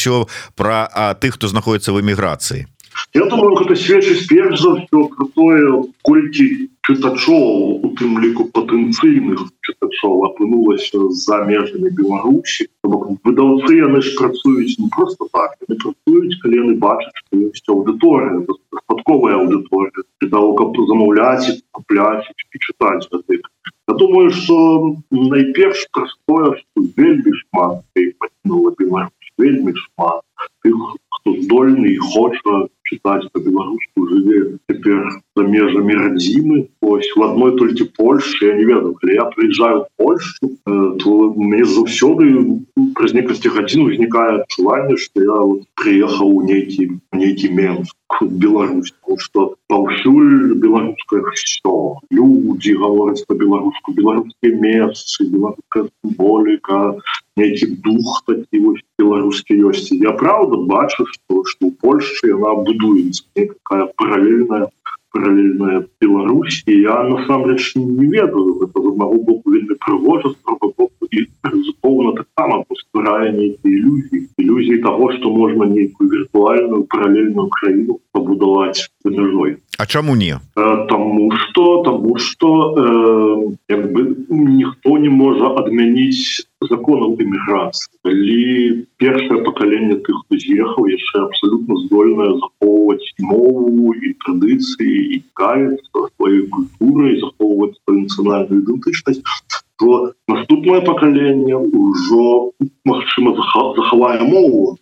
про 0.55 0.89
тых 1.21 1.39
хто 1.39 1.49
знаходіцца 1.49 1.93
в 1.93 2.01
эміграцыі. 2.01 2.67
Я 3.15 3.25
думаю 3.31 3.55
гэта 3.59 3.75
сведчыць 3.79 4.27
перш 4.31 4.61
за 4.63 4.71
ўсё 4.75 5.01
про 5.15 5.27
тое 5.39 5.63
колькі 6.07 6.47
чытачоў 6.87 7.87
у 7.87 7.91
тым 7.99 8.19
ліку 8.23 8.47
патэнцыйных 8.55 9.43
чытачоў 9.67 10.15
апынулася 10.29 11.01
за 11.23 11.41
межамі 11.49 11.91
Беларусі. 12.01 12.69
Выдаўцы 12.85 13.79
яны 13.79 14.03
ж 14.03 14.15
працуюць 14.19 14.79
не 14.79 14.89
просто 14.97 15.27
так 15.39 15.59
працуюць 15.67 16.39
калі 16.43 16.61
яны 16.63 16.75
бачаць 16.87 17.15
што 17.23 17.43
ёсць 17.49 17.75
аўдыторыя 17.77 18.45
спадковая 18.83 19.35
аўдыторыя. 19.43 20.07
Для 20.21 20.31
того 20.37 20.55
каб 20.61 20.79
замаўляць 20.93 21.59
купляць 21.71 22.27
і 22.31 22.65
чытаць 22.67 23.11
Я 23.89 23.95
думаю 23.95 24.31
что 24.31 24.97
найперш 25.11 25.87
простое 25.93 26.63
вельмі 26.97 27.33
шмат 27.43 27.83
вельмі 29.39 29.73
шмат 29.83 30.23
тых 30.65 30.79
хто 31.17 31.35
здольны 31.43 31.89
і 31.95 31.99
хоча 32.13 32.55
чытаць 32.90 33.30
по-беларуску 33.34 34.08
жыве 34.10 34.40
цяпер 34.70 35.04
за 35.38 35.44
межамі 35.46 35.98
радзімы 36.02 36.58
ось 36.82 37.10
в 37.16 37.24
одной 37.28 37.56
толькі 37.58 37.90
Польше 37.98 38.48
я 38.48 38.56
не 38.58 38.66
ведаю 38.66 38.94
калі 39.02 39.14
я 39.14 39.26
приезжаю 39.36 39.86
Польшу 39.98 40.50
э, 40.50 40.98
то 41.04 41.34
мне 41.38 41.64
заўсёды 41.66 42.26
праз 42.98 43.14
некалькі 43.14 43.54
гадзін 43.56 43.86
узнікае 43.86 44.42
адчуванне 44.42 44.98
что 44.98 45.22
я 45.22 45.40
вот, 45.52 45.64
приехал 45.76 46.36
у 46.36 46.42
нейкі 46.42 46.90
нейкі 47.14 47.54
менск 47.54 47.96
Беларусь 48.22 48.94
что 49.18 49.56
паўсюль 49.68 50.56
беларускае 50.56 51.24
все 51.34 51.76
люди 52.10 52.74
гавораць 52.74 53.26
по-беларуску 53.28 53.94
беларускія 53.94 54.56
месцы 54.56 55.30
символіка 55.30 56.82
нейкі 57.40 57.68
дух 57.86 58.24
такі 58.28 58.60
вось 58.66 58.84
беларускі 59.00 59.60
ёсць 59.72 59.92
я 59.92 60.12
правда 60.12 60.58
бачу 60.74 61.06
что 61.06 61.44
что 61.46 61.70
у 61.70 61.72
Польшчы 61.84 62.34
яна 62.34 62.56
будуецца 62.79 63.25
какая 63.35 63.87
параллельная 63.97 64.69
параллельная 65.15 65.87
Беларусь. 66.01 66.63
І 66.67 66.81
я 66.81 67.03
насамрэч 67.07 67.77
не 67.77 68.07
ведаю 68.11 68.67
это 68.67 68.83
з 68.83 68.87
аднаго 68.93 69.23
боку 69.23 69.51
вельмі 69.51 69.79
прыгожа 69.79 70.35
і 71.15 71.27
безусловно 71.45 72.13
таксама 72.13 72.65
пастурае 72.69 73.33
нейкія 73.33 73.79
ілюзіі. 73.79 74.29
Ілюзіі 74.39 74.79
того 74.83 75.13
что 75.13 75.31
можна 75.31 75.67
нейкую 75.67 76.11
віртуальную 76.11 76.83
параллельную 76.91 77.49
краіну 77.49 78.01
пабудаваць 78.13 78.91
мяжой 79.05 79.57
А 79.79 79.87
чаму 79.87 80.15
не? 80.17 80.39
Тому 80.89 81.33
что 81.33 81.83
тому 81.83 82.19
что 82.19 83.55
э, 83.69 83.77
бы 83.77 84.17
ніхто 84.31 84.99
не 84.99 85.11
можа 85.11 85.47
адмяніць 85.47 86.47
законаў 86.71 87.17
эміграцыі 87.25 87.91
калі 88.07 88.85
першае 89.03 89.41
пакаленне 89.49 89.97
тых 90.07 90.23
хто 90.23 90.39
з'ехаў 90.45 90.89
яшчэ 90.93 91.25
абсолютно 91.27 91.79
здольная 91.85 92.33
захоўваць 92.45 93.09
мову 93.33 93.95
і 93.95 94.15
традыцыі 94.25 94.97
і 95.17 95.21
каецца 95.43 96.07
сваёй 96.15 96.43
культурай 96.57 97.21
захоўваць 97.25 97.77
нацыянальную 97.89 98.63
ідэнтычнасць 98.63 99.23
то 99.83 100.13
наступное 100.29 100.81
пакаленне 100.81 101.57
ўжо 101.57 102.53
Мачыма 102.85 103.31
захавае 103.37 104.21
мову 104.29 104.77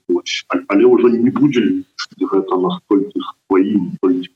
але 0.68 0.84
ўжо 0.84 1.08
не 1.08 1.30
будзе 1.30 1.62
гэта 2.32 2.58
настолькі 2.64 3.22
сваім 3.30 3.90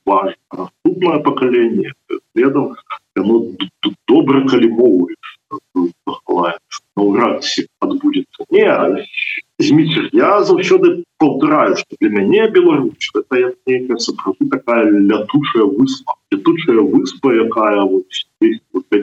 важно 0.06 0.36
наступное 0.62 1.18
пакаленне 1.28 1.92
следом 2.32 2.74
яно 3.16 3.42
добра 4.08 4.42
калі 4.50 4.68
мову 4.80 5.08
наўрад 6.96 7.44
адбудзецца 7.86 8.46
не 8.56 8.68
зміцер 9.68 10.08
я 10.12 10.30
заўсёды 10.50 10.92
паўтараю 11.18 11.76
что 11.76 11.96
для 12.00 12.10
мяне 12.10 12.48
Беларусь 12.50 13.10
это 13.14 13.52
такая 14.50 14.84
лятучая 14.90 15.64
выспа 15.64 16.16
летучая 16.30 16.80
выспа 16.80 17.34
якая 17.34 17.82
вот 17.82 18.04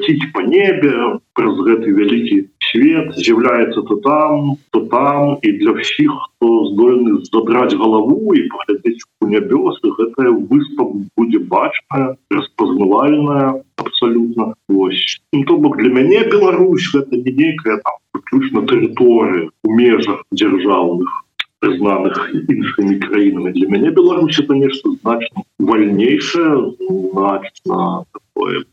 ляціць 0.04 0.32
по 0.34 0.42
небе 0.42 0.94
праз 1.34 1.60
гэты 1.68 1.94
вялікі 1.98 2.38
свет 2.72 3.16
з'яўляецца 3.18 3.82
то 3.90 3.96
там 4.08 4.56
то 4.72 4.82
там. 4.94 5.38
І 5.42 5.52
для 5.62 5.74
ўсіх 5.78 6.12
хто 6.12 6.48
здольны 6.70 7.22
задраць 7.30 7.74
галаву 7.74 8.34
і 8.34 8.48
паглядзець 8.54 9.06
у 9.22 9.30
нябёсы 9.34 9.94
гэтая 10.00 10.32
выспа 10.32 10.90
будзе 11.18 11.40
бачная 11.40 12.16
распазнавальная 12.30 13.64
абсолютно 13.86 14.56
ось 14.70 15.22
ну, 15.32 15.44
то 15.44 15.58
бок 15.58 15.78
для 15.78 15.90
мяне 15.90 16.24
Беларусь 16.24 16.94
это 16.96 17.16
не 17.16 17.32
нейкая 17.32 17.78
там 17.84 18.00
выключна 18.14 18.62
тэрыторыя 18.68 19.50
у 19.64 19.74
межах 19.74 20.24
дзяржаўных 20.32 21.10
прызнаных 21.64 22.18
іншымі 22.36 23.00
краінамі. 23.00 23.52
Для 23.56 23.68
мяне 23.72 23.92
Беларусь 23.92 24.40
это 24.40 24.54
нешта 24.54 24.92
значна 25.02 25.44
вальнейшее 25.60 26.76
значна 27.14 28.04
такое 28.12 28.66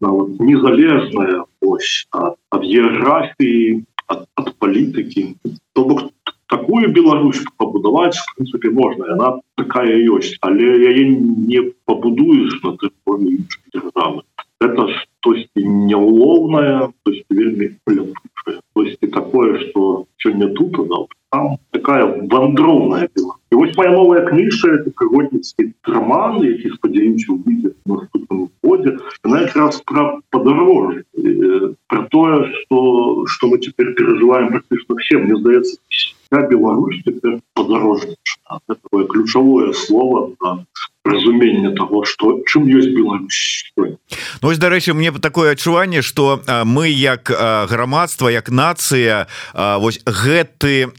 нават 0.00 0.40
незалежная 0.40 1.44
ось 1.60 2.06
ад 2.12 2.64
геаграфіі 2.64 3.84
ад, 4.08 4.24
ад 4.36 4.54
палітыкі. 4.58 5.36
То 5.74 5.84
бок 5.84 6.08
такую 6.48 6.88
Беларусь 6.92 7.44
пабудаваць 7.56 8.16
в 8.16 8.24
прынцыпе 8.34 8.72
можна 8.74 9.12
яна 9.12 9.28
такая 9.60 10.00
ёсць 10.08 10.34
але 10.40 10.66
яе 10.90 11.04
не 11.12 11.62
пабудуеш 11.84 12.56
на 12.64 12.74
это 12.74 12.90
штосьці 15.89 15.89
няўлоўная 15.89 16.91
вельмі 17.29 17.69
такое 19.13 19.59
что 19.59 20.05
сёння 20.17 20.47
тут 20.53 20.77
там 21.31 21.57
такая 21.71 22.05
вандроўная 22.05 23.09
была 23.15 23.35
і 23.51 23.55
вось 23.55 23.77
моя 23.77 23.91
новая 23.91 24.25
кніжка 24.25 24.67
это 24.67 24.91
прыгодніцкі 24.91 25.73
роман 25.87 26.43
які 26.43 26.69
спадзяюся 26.69 27.31
выйдзе 27.31 27.71
наступным 27.85 28.49
годзе 28.63 28.97
она 29.23 29.41
якраз 29.41 29.81
про 29.81 30.19
подороже 30.29 31.03
про 31.87 32.03
тое 32.11 32.51
что 32.53 33.25
что 33.27 33.47
мы 33.47 33.57
теперь 33.59 33.93
переживаем 33.95 34.49
практычна 34.49 34.95
все 34.97 35.17
мне 35.17 35.35
здаецца 35.35 35.77
Беларусь 36.49 37.01
теперь 37.05 37.39
подороже 37.53 38.15
такое 38.67 39.05
ключавое 39.05 39.71
слово 39.71 40.31
да, 40.41 40.65
разумение 41.10 41.74
того 41.74 42.04
что 42.04 42.40
чым 42.46 42.66
есть 42.66 42.90
Беларусь. 42.90 43.64
Ну, 44.42 44.54
дарэчы 44.54 44.94
мне 44.94 45.12
такое 45.12 45.52
адчуванне 45.52 46.02
что 46.02 46.42
мы 46.64 46.88
як 46.88 47.30
грамадства 47.70 48.28
як 48.28 48.50
нацыя 48.50 49.26
вось 49.54 50.00
гэты 50.06 50.92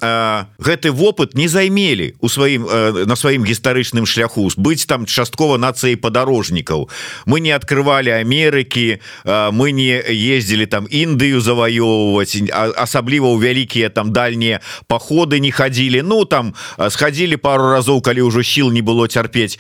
гэты 0.60 0.92
вопыт 0.92 1.36
не 1.36 1.48
займелі 1.48 2.16
у 2.20 2.30
сваім 2.30 2.68
на 3.08 3.16
сваім 3.16 3.46
гістарычным 3.46 4.06
шляху. 4.06 4.50
Быць 4.58 4.86
там 4.86 5.06
часткова 5.06 5.58
нацыяй 5.58 5.96
падарожнікаў. 5.96 6.90
Мы 7.26 7.40
не 7.40 7.52
открывали 7.52 8.10
Амерыкі 8.10 9.00
мы 9.26 9.72
не 9.72 10.02
ездили 10.10 10.66
там 10.66 10.88
Індыю 10.90 11.40
заваёўваць 11.42 12.36
асабліва 12.52 13.30
ў 13.32 13.38
вялікія 13.40 13.90
там 13.90 14.12
дальнія 14.12 14.62
походы 14.88 15.40
не 15.40 15.52
хадзілі. 15.52 16.02
Ну 16.02 16.26
там 16.26 16.54
сходили 16.90 17.38
пару 17.38 17.70
разоў 17.72 18.02
калі 18.02 18.22
ўжо 18.28 18.44
сіл 18.44 18.72
не 18.72 18.82
было 18.82 19.08
цярпець 19.08 19.60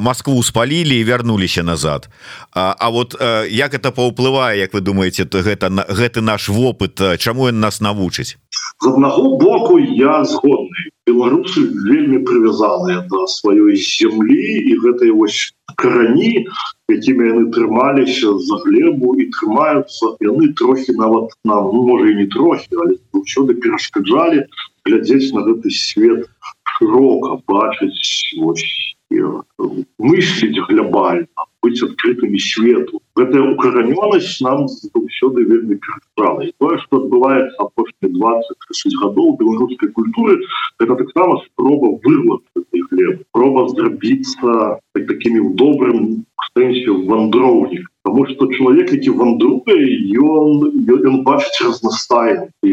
Москву 0.00 0.42
спалілі 0.42 1.00
і 1.00 1.04
вярнуліся 1.04 1.62
назад. 1.62 2.08
А, 2.52 2.74
а 2.78 2.88
вот 2.90 3.16
як 3.50 3.74
это 3.74 3.90
паўплывае 3.90 4.58
Як 4.58 4.74
вы 4.74 4.80
думаете 4.80 5.24
то 5.24 5.42
гэта 5.42 5.68
гэты 5.88 6.20
наш 6.20 6.48
вопыт 6.48 7.00
чаму 7.18 7.48
ён 7.48 7.60
нас 7.60 7.80
навучыць 7.80 8.36
з 8.82 8.88
аднаго 8.88 9.36
боку 9.40 9.78
я 9.78 10.24
згодны 10.24 10.82
беларусы 11.08 11.62
вельмі 11.88 12.18
прывязаныя 12.28 13.04
да 13.12 13.20
сваёй 13.34 13.76
землі 13.80 14.48
і 14.70 14.76
гэтай 14.84 15.12
вось 15.16 15.38
карані 15.82 16.44
якімі 16.92 17.28
яны 17.28 17.44
трымаліся 17.56 18.34
за 18.48 18.60
глебу 18.66 19.14
і 19.16 19.28
трымаюцца 19.38 20.12
яны 20.28 20.52
трохі 20.60 20.96
нават 21.00 21.32
нам 21.52 21.72
ну, 21.72 21.86
можа 21.88 22.10
і 22.12 22.18
не 22.20 22.28
трохі 22.36 22.68
але 22.84 22.98
заўсёды 23.16 23.56
перашкаджалі 23.64 24.44
глядзець 24.84 25.32
на 25.32 25.46
гэты 25.48 25.72
свет 25.80 26.28
широка 26.76 27.40
бачыць 27.48 27.96
мыслить 29.98 30.58
глобально 30.68 31.26
быть 31.62 31.82
открытыми 31.82 32.38
свету 32.38 33.02
гэтая 33.16 33.42
укараненность 33.52 34.40
нам 34.40 34.68
заўсёды 34.68 35.44
вельмі 35.44 35.76
перестала 35.76 36.40
и 36.40 36.52
тое 36.58 36.78
что 36.84 36.98
отбывается 36.98 37.56
апошние 37.58 38.12
26 38.12 38.96
годов 39.02 39.38
беларускай 39.38 39.88
культуры 39.88 40.40
это 40.78 40.94
таксама 40.96 41.40
спроба 41.46 41.98
вырвать 42.04 42.44
хлеб 42.88 43.22
проба 43.32 43.68
зрабіцца 43.68 44.78
так, 44.94 45.06
такими 45.06 45.40
в 45.40 45.54
добрым 45.54 46.24
сэнсе 46.54 46.90
вандроўнік 46.90 47.90
потому 48.02 48.26
что 48.26 48.46
чалавек 48.52 48.92
які 48.92 49.10
вандруе 49.10 49.76
ён 50.22 50.62
ён 50.88 51.16
бачыць 51.24 51.64
разнастайны 51.66 52.48
і 52.62 52.70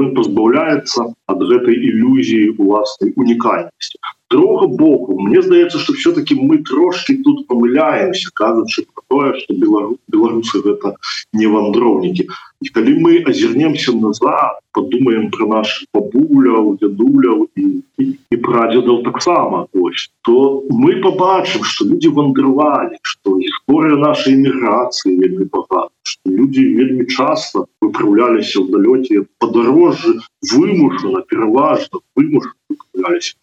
ён 0.00 0.12
пазбаўляецца 0.18 1.08
ад 1.26 1.46
гэтай 1.50 1.74
ілюзіі 1.74 2.54
уласнай 2.58 3.14
унікальнасці 3.16 3.98
друга 4.30 4.66
боку 4.66 5.18
мне 5.20 5.42
здаецца 5.42 5.78
что 5.78 5.92
все-таки 5.94 6.34
мы 6.34 6.58
трошки 6.58 7.16
тут 7.24 7.46
помыляемся 7.48 8.30
кажучы 8.34 8.86
про 8.92 9.02
тое 9.08 9.34
что 9.40 9.54
беларус 9.54 9.83
беларусы 10.08 10.62
гэта 10.64 10.94
не 11.32 11.46
вандроўнікі. 11.46 12.28
І 12.64 12.68
калі 12.74 12.92
мы 13.04 13.22
озернемся 13.28 13.92
назад 13.92 14.60
подумаем 14.74 15.30
про 15.30 15.46
наш 15.46 15.72
бабуляў 15.94 16.76
дядуляў 16.82 17.46
і, 17.54 17.66
і, 18.02 18.04
і 18.34 18.36
прадзедаў 18.46 19.02
таксама 19.06 19.66
ось 19.72 20.10
то 20.26 20.64
мы 20.70 20.96
побачым 21.04 21.62
что 21.62 21.86
люди 21.90 22.10
вандрывалі 22.18 22.98
что 23.02 23.36
гісторыя 23.38 24.00
нашай 24.06 24.34
эміграцыі 24.34 25.14
вельмі 25.20 25.46
багата 25.52 25.94
люди 26.26 26.66
вельмі 26.80 27.06
часто 27.06 27.66
выправляліся 27.80 28.64
в 28.64 28.70
далёце 28.74 29.24
подорожжы 29.38 30.18
вымушана 30.54 31.22
пераважна 31.30 32.02
вымушана 32.16 32.64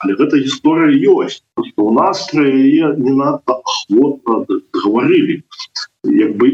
але 0.04 0.16
гэта 0.20 0.38
гісторыя 0.42 0.92
ёсць. 1.14 1.44
У 1.78 1.92
нас 1.94 2.28
про 2.32 2.46
яе 2.48 2.96
не 2.98 3.14
надо 3.14 3.42
охотно 3.48 4.46
говорили 4.74 5.44
як 6.04 6.36
бы 6.38 6.50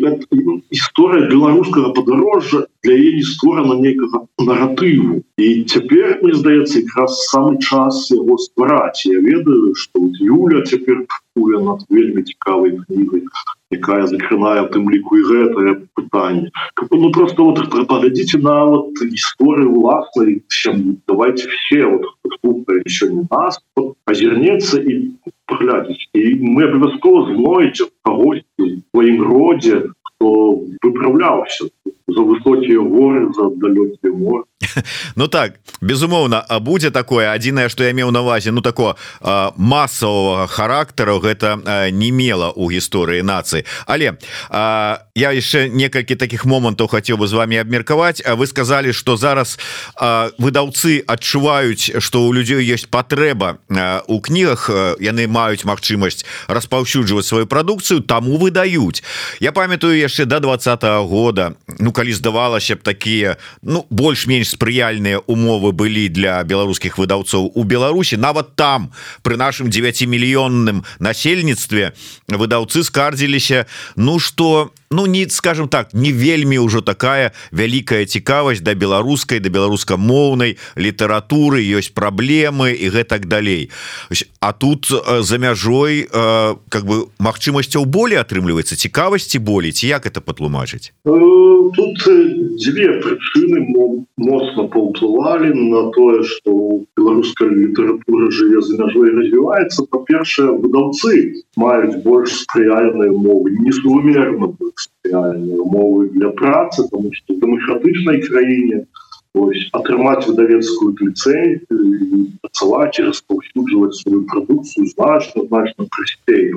гісторыя 0.71 1.29
беларускага 1.31 1.93
падарожжа 1.95 2.65
для 2.83 2.95
яе 2.95 3.11
не 3.17 3.23
створана 3.23 3.77
нейкага 3.79 4.25
наратыву. 4.39 5.23
І 5.37 5.63
цяпер 5.63 6.19
мне 6.23 6.33
здаецца 6.35 6.83
якраз 6.83 7.21
самы 7.31 7.59
час 7.59 8.11
яго 8.11 8.37
ствараць. 8.37 9.05
Я 9.05 9.19
ведаю 9.19 9.75
что 9.75 10.03
Юля 10.19 10.63
цяпер 10.63 11.05
над 11.37 11.85
вельмі 11.89 12.23
цікавай 12.23 12.75
кнігай 12.75 13.21
якая 13.71 14.07
закрынае 14.07 14.63
тым 14.73 14.89
ліку 14.89 15.17
і 15.19 15.23
гэтае 15.29 15.73
пытанне 15.99 16.51
ну 16.91 17.11
просто 17.11 17.43
вот 17.43 17.87
паглядзіце 17.87 18.39
на 18.39 18.55
вот 18.65 19.01
гісторыю 19.01 19.71
уласнай 19.71 20.41
давайте 21.07 21.47
все 21.47 21.85
вот 21.85 22.05
еще 22.85 23.09
не 23.11 23.27
нас 23.31 23.59
озернецца 24.05 24.79
і 24.79 25.11
паглядзець 25.51 26.07
і 26.13 26.23
мы 26.41 26.67
абавязкова 26.69 27.27
злоіце 27.33 27.91
кагось 28.07 28.43
сваім 28.91 29.21
родзе 29.31 29.83
хто 30.11 30.29
выправляўся 30.83 31.67
за 32.07 32.21
высокія 32.21 32.79
горы 32.79 33.27
за 33.35 33.49
далёкія 33.63 34.13
моры 34.13 34.43
Ну 35.15 35.27
так 35.27 35.59
безумоўна 35.81 36.41
а 36.49 36.59
будзе 36.59 36.89
такое? 36.89 37.29
Адзінае 37.29 37.69
что 37.69 37.83
я 37.83 37.93
меў 37.93 38.09
на 38.11 38.21
увазе 38.21 38.51
ну 38.51 38.61
такого 38.61 38.97
масавага 39.55 40.47
характару 40.47 41.19
гэта 41.19 41.61
не 41.91 42.09
мела 42.11 42.49
у 42.49 42.71
гісторыі 42.71 43.21
нацыі. 43.21 43.65
Але 43.85 44.17
а, 44.49 45.05
я 45.13 45.31
яшчэ 45.31 45.69
некалькі 45.69 46.15
таких 46.15 46.45
момантаў 46.45 46.89
хацеў 46.89 47.21
бы 47.21 47.27
з 47.27 47.33
вами 47.33 47.57
абмеркаваць. 47.57 48.21
А 48.25 48.35
вы 48.35 48.47
сказали 48.47 48.91
что 48.91 49.17
зараз 49.17 49.59
а, 49.95 50.29
выдаўцы 50.39 51.03
адчуваюць 51.05 52.01
что 52.01 52.25
у 52.25 52.33
людзей 52.33 52.65
есть 52.65 52.89
патрэба 52.89 53.61
у 54.07 54.19
кнігах 54.21 54.69
яны 54.99 55.27
маюць 55.27 55.65
магчымасць 55.65 56.25
распаўсюджваць 56.47 57.25
сваю 57.29 57.45
прадукцыю 57.45 58.01
таму 58.01 58.37
выдаюць. 58.37 59.03
Я 59.39 59.51
памятаю 59.51 59.93
яшчэ 59.97 60.25
до 60.25 60.39
два 60.39 60.57
-го 60.57 61.07
года 61.07 61.53
Ну 61.79 61.91
калі 61.91 62.13
здавалася 62.13 62.75
б 62.75 62.79
такія 62.81 63.37
ну 63.61 63.85
больш-менш 63.89 64.46
спрыяльныя 64.47 65.19
умовы 65.27 65.71
былі 65.71 66.07
для 66.09 66.43
беларускіх 66.43 66.97
выдаўцоў 66.97 67.51
у 67.53 67.63
Беларусі 67.63 68.17
нават 68.17 68.55
там 68.55 68.91
при 69.21 69.35
нашым 69.35 69.69
9мільённым 69.69 70.83
насельніцтве 70.99 71.93
выдаўцы 72.27 72.83
скардзіліся 72.83 73.65
Ну 73.95 74.19
что 74.19 74.71
ну 74.89 75.05
не 75.05 75.27
скажем 75.29 75.67
так 75.67 75.93
не 75.93 76.11
вельмі 76.11 76.59
ўжо 76.59 76.81
такая 76.81 77.31
вялікая 77.51 78.05
цікавасць 78.05 78.63
да 78.63 78.73
беларускай 78.73 79.39
да 79.39 79.49
беларускамоўнай 79.49 80.57
літаратуры. 80.77 81.59
Ёсць 81.59 81.91
праблемы 81.91 82.71
і 82.71 82.87
гэтак 82.89 83.27
далей. 83.27 83.69
А 84.39 84.53
тут 84.53 84.87
за 84.87 85.37
мяжой 85.37 86.07
как 86.07 86.85
бы 86.85 87.11
магчымасцяў 87.19 87.85
болей 87.85 88.19
атрымліваецца 88.21 88.79
цікавасці 88.79 89.39
болей 89.39 89.71
ці 89.71 89.87
як 89.87 90.05
это 90.05 90.21
патлумачыць? 90.21 90.93
Тут 91.03 91.99
дзве 92.55 92.87
прычыны 93.03 93.59
мо 93.67 94.07
моцна 94.36 94.68
паўплывалі 94.68 95.52
на 95.54 95.90
тое 95.92 96.22
что 96.22 96.84
беларуская 96.96 97.48
літаратура 97.48 98.30
жыве 98.30 98.60
за 98.60 98.76
мяжой 98.78 99.10
развіваецца 99.10 99.86
па-першае 99.90 100.50
выдаўцы 100.64 101.44
маюць 101.56 102.02
больш 102.04 102.36
спрыяльныя 102.44 103.10
умовы 103.10 103.56
несумерна 103.60 104.52
спрыяльныя 104.76 105.58
умовы 105.60 106.10
для 106.10 106.28
працы 106.28 106.88
тому 106.90 107.12
что 107.12 107.34
дэмакратычнай 107.34 108.20
краіне 108.28 108.84
атрымаць 109.72 110.28
выдавецкую 110.28 110.92
ліцэй 111.00 111.46
працаваць 112.42 112.98
і 113.00 113.04
распаўсюджваць 113.08 113.96
сваю 114.00 114.20
прадукцыю 114.32 114.84
значна 114.92 115.44
значна 115.48 115.86
прасцей 115.96 116.52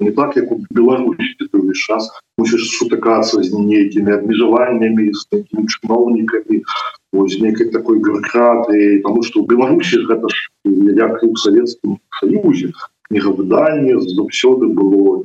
не 0.00 0.12
так 0.20 0.36
як 0.40 0.52
у 0.56 0.58
Беларусі 0.70 1.48
увесь 1.52 1.84
час 1.84 2.08
мусіш 2.40 2.64
сутыкацца 2.78 3.42
з 3.44 3.52
нейкімі 3.52 4.16
абмежаваннямі 4.16 5.10
з 5.12 5.26
такімі 5.34 5.68
чыноўнікамі 5.76 6.62
вось 7.12 7.38
нейкай 7.40 7.70
такой 7.70 7.98
бюркраты 7.98 9.00
тому 9.02 9.22
что 9.22 9.40
у 9.40 9.46
Беларусі 9.46 10.02
гэта 10.08 10.28
ж 10.28 10.50
як 10.64 11.22
у 11.22 11.36
савецкім 11.36 11.98
саюзе 12.20 12.72
кнігавыданне 13.08 14.00
заўсёды 14.00 14.72
было 14.74 15.22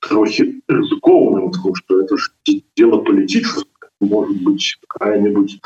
трохі 0.00 0.62
рызыкоўным 0.68 1.52
что 1.74 2.00
это 2.00 2.16
ж 2.16 2.32
дело 2.76 2.98
палітычна 2.98 3.62
может 4.00 4.42
быть 4.42 4.76
какая-нибудь 4.88 5.60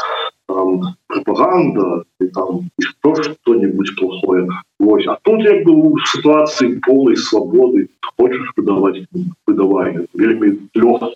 пропаганда 1.06 2.04
и 2.20 2.26
там 2.26 2.70
что 2.80 3.14
что-нибудь 3.14 3.96
плохое 3.96 4.48
Ось. 4.78 5.06
а 5.06 5.18
тут 5.22 5.40
я 5.40 5.62
был 5.64 5.94
в 5.94 6.08
ситуации 6.08 6.80
полной 6.86 7.16
свободы 7.16 7.88
хочешь 8.16 8.52
выдавать 8.56 9.04
выдавай 9.46 10.06
вельмі 10.14 10.58
легко 10.74 11.12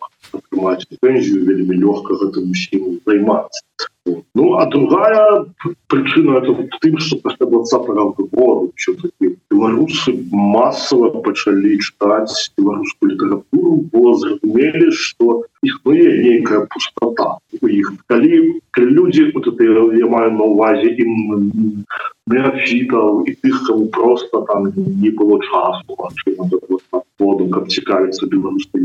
Вельмі 0.52 1.76
легко 1.78 2.14
этому 2.14 2.54
силу 2.56 3.00
займаться 3.06 3.62
ну 4.34 4.54
а 4.58 4.66
другая 4.66 5.46
причина 5.88 6.38
это 6.38 6.68
тым 6.82 6.98
что 6.98 7.18
после 7.18 7.46
20 7.46 7.88
года 8.32 8.72
все-таки 8.76 9.38
беларусы 9.52 10.26
массово 10.32 11.10
пачали 11.22 11.78
читать 11.78 12.52
беларускую 12.58 13.12
литературу 13.12 13.76
было 13.92 14.16
зразумели 14.18 14.92
что 14.92 15.44
існуе 15.62 16.24
нейкая 16.24 16.68
пустота 16.70 17.38
у 17.62 17.68
іх 17.68 17.94
калі 18.08 18.62
люди 18.78 19.32
вот 19.34 19.48
это 19.48 19.64
я 19.98 20.08
маю 20.08 20.32
на 20.32 20.44
увазе 20.44 20.90
им 21.06 21.86
неофітаў 22.28 23.24
і 23.26 23.32
тых 23.44 23.56
кому 23.68 23.88
просто 23.88 24.42
там 24.50 24.72
не 24.76 25.10
было 25.10 25.40
часу 25.42 25.98
воду 27.20 27.50
как 27.50 27.68
цікавіцца 27.68 28.28
беларускай 28.28 28.80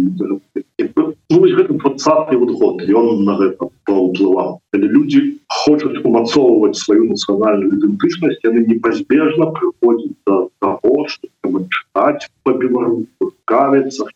гэта 1.55 1.75
двадцатый 1.75 2.39
вот 2.39 2.51
год 2.61 2.83
ён 2.89 3.25
на 3.25 3.37
гэта 3.39 3.69
паўплываў 3.87 4.59
люди 4.75 5.39
хочуць 5.49 6.03
умацоўваць 6.05 6.77
сваю 6.81 7.09
нацыянальную 7.11 7.79
ідэнтычнасць 7.79 8.45
яны 8.49 8.67
непазбежна 8.67 9.51
прыходзяць 9.59 10.19
до 10.27 10.49
того 10.59 11.07
что 11.09 11.29
читать 11.77 12.29
по-беларуску 12.43 13.33
кавіцца 13.45 14.07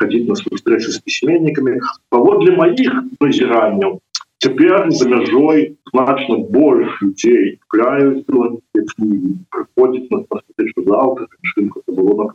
ходить 0.00 0.28
на 0.28 0.34
встречу 0.34 0.90
с 0.90 0.98
письменниками. 0.98 1.80
Паводле 2.08 2.56
моих 2.56 2.92
назіранняў 3.20 4.00
цяпер 4.40 4.90
за 4.90 5.08
мяжой 5.08 5.76
значно 5.92 6.38
больше 6.38 7.04
людей 7.04 7.58
кляют 7.68 8.26
приходит 8.26 10.10
на 10.10 10.24
завтра 10.30 11.82
было 11.86 12.32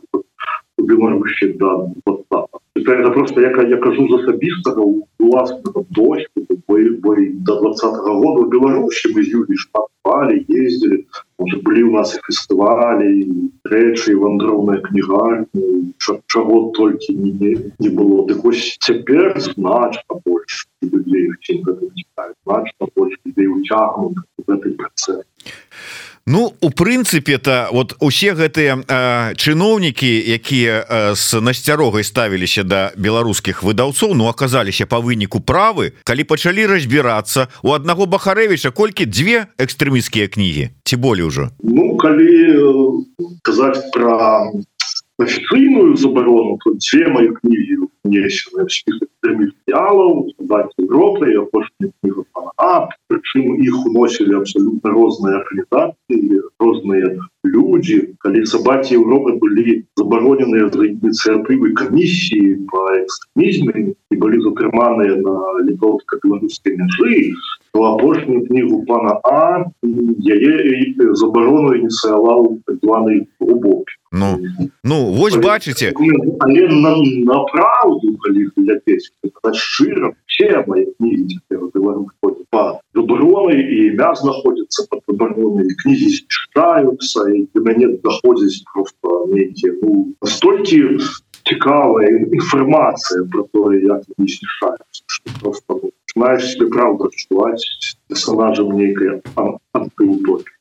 у 0.78 0.82
Беларусі 0.82 1.46
да 1.58 1.90
вот 2.06 2.24
так. 2.28 2.46
Это 2.76 3.10
просто 3.10 3.40
я 3.40 3.50
я 3.68 3.76
кажу 3.76 4.08
з 4.08 4.14
асабістага 4.22 4.82
уласного 5.18 5.84
досвіду 5.90 6.62
бой 6.68 7.32
до 7.32 7.60
двадцатого 7.60 8.14
года 8.20 8.46
в 8.46 8.50
Беларусі 8.50 9.08
мы 9.08 9.22
юли 9.22 9.56
шпали 10.06 10.44
ездили 10.48 11.06
уже 11.38 11.56
былі 11.60 11.82
у 11.82 11.92
нас 11.92 12.14
и 12.16 12.20
фестывалі 12.26 13.10
рэчы 13.66 14.14
вандроўная 14.16 14.80
кніга 14.80 15.44
чаго 16.26 16.72
толькі 16.78 17.12
не, 17.12 17.32
не, 17.32 17.52
не 17.78 17.90
было. 17.90 18.26
Так 18.28 18.44
ось 18.44 18.78
цяпер 18.80 19.34
значна 19.40 20.20
больш 20.24 20.68
людей 20.82 21.30
значна 22.46 22.88
больш 22.96 23.18
людей 23.24 23.48
уцягнут 23.48 24.22
гэты 24.46 24.70
працэс 24.78 25.24
Ну 26.26 26.54
у 26.60 26.70
прынцыпе 26.70 27.38
то 27.38 27.68
вот 27.70 27.94
усе 28.00 28.34
гэтыя 28.34 28.82
чыноўнікі 29.38 30.10
якія 30.34 31.14
з 31.14 31.38
насцярогай 31.38 32.02
ставіліся 32.02 32.66
да 32.66 32.90
беларускіх 32.98 33.62
выдаўцоў 33.62 34.18
Ну 34.18 34.26
аказаліся 34.26 34.90
по 34.90 34.98
выніку 34.98 35.38
правы 35.38 35.94
калі 36.02 36.26
пачалі 36.26 36.66
разбірацца 36.66 37.46
у 37.62 37.70
аднаго 37.78 38.10
бахарэвіча 38.10 38.74
колькі? 38.74 39.06
Дзве 39.06 39.46
экстрэміскія 39.54 40.26
кнігі? 40.26 40.74
Ці 40.82 40.96
болей 40.96 41.30
ужо? 41.30 41.54
Ну 41.62 41.94
калі 41.94 43.06
казаць 43.46 43.86
про 43.94 44.50
афіцыйную 45.18 45.96
забарону 45.96 46.58
то 46.64 46.74
дзве 46.76 47.08
мае 47.08 47.32
кнігі 47.40 47.88
внесены 48.04 48.66
материалов 49.24 50.28
Европы 50.78 51.34
а 52.56 52.88
причем 53.08 53.54
их 53.54 53.86
уносили 53.86 54.34
абсолютно 54.34 54.90
розные 54.90 55.36
организации 55.36 56.40
розные 56.58 57.20
люди. 57.44 58.14
Коли 58.20 58.44
собаки 58.44 58.94
Европы 58.94 59.34
были 59.34 59.86
заборонены 59.96 60.56
инициативы 60.56 61.72
комиссии 61.72 62.54
по 62.70 63.02
экстремизме 63.02 63.94
и 64.10 64.16
были 64.16 64.40
затрыманные 64.40 65.16
на 65.16 65.60
литовско-белорусской 65.60 66.76
межи 66.76 67.34
то 67.72 67.94
апошнюю 67.94 68.46
книгу 68.46 68.84
пана 68.86 69.20
А 69.24 69.64
заборону 69.82 71.76
инициировал 71.76 72.58
главный 72.82 73.28
глубокий 73.38 73.96
Ну 74.16 74.28
ну 74.82 74.98
вось 75.18 75.36
бачыце 75.36 75.92
направду 77.32 78.16
шчыра 79.52 80.14
все 80.26 80.48
забароны 82.94 83.54
і 83.60 83.76
імя 83.92 84.14
знаходзіцца 84.14 84.86
под 84.90 85.00
забароны 85.08 85.68
кнігі 85.82 86.08
читаюцца 86.28 87.28
і 87.36 87.44
мяне 87.68 87.88
доходзіць 88.02 88.64
просто 88.72 89.26
нейкіе 89.32 89.72
ну, 89.82 90.14
столькі 90.24 90.80
цікавая 91.46 92.08
інфармацыя 92.32 93.28
про 93.32 93.44
тое 93.52 93.84
як 93.84 94.02
не 94.18 94.26
знішаюцца 94.26 95.40
просто 95.40 95.80
знаешь 96.16 96.50
себе 96.52 96.66
правда 96.72 97.12
адчуваць 97.12 97.64
персонажам 98.08 98.72
нейкая 98.80 99.20
антыутопія 99.72 100.55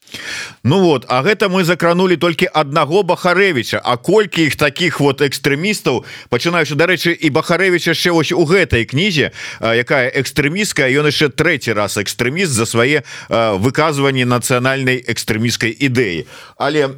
Ну 0.64 0.80
вот 0.80 1.06
А 1.08 1.22
гэта 1.22 1.50
мы 1.50 1.64
закранули 1.64 2.16
толькі 2.16 2.48
аднаго 2.54 3.04
бахарэвича 3.04 3.82
А 3.84 3.98
колькі 3.98 4.46
іх 4.46 4.56
таких 4.56 5.00
вот 5.00 5.22
экстрэмістаў? 5.22 6.06
Пачынаючы 6.30 6.76
дарэчы 6.76 7.14
і 7.14 7.30
бахарэвич 7.30 7.88
яшчэ 7.88 8.12
вось 8.12 8.32
у 8.32 8.46
гэтай 8.46 8.86
кнізе 8.86 9.32
якая 9.62 10.10
экстрэміская 10.10 10.90
ён 11.00 11.06
яшчэ 11.10 11.30
трэці 11.30 11.74
раз 11.74 11.98
экстрэміст 11.98 12.52
за 12.52 12.66
свае 12.66 13.04
выказванні 13.30 14.26
нацыянальнай 14.26 15.04
экстрэміскай 15.06 15.72
ідэі. 15.72 16.26
Але 16.58 16.90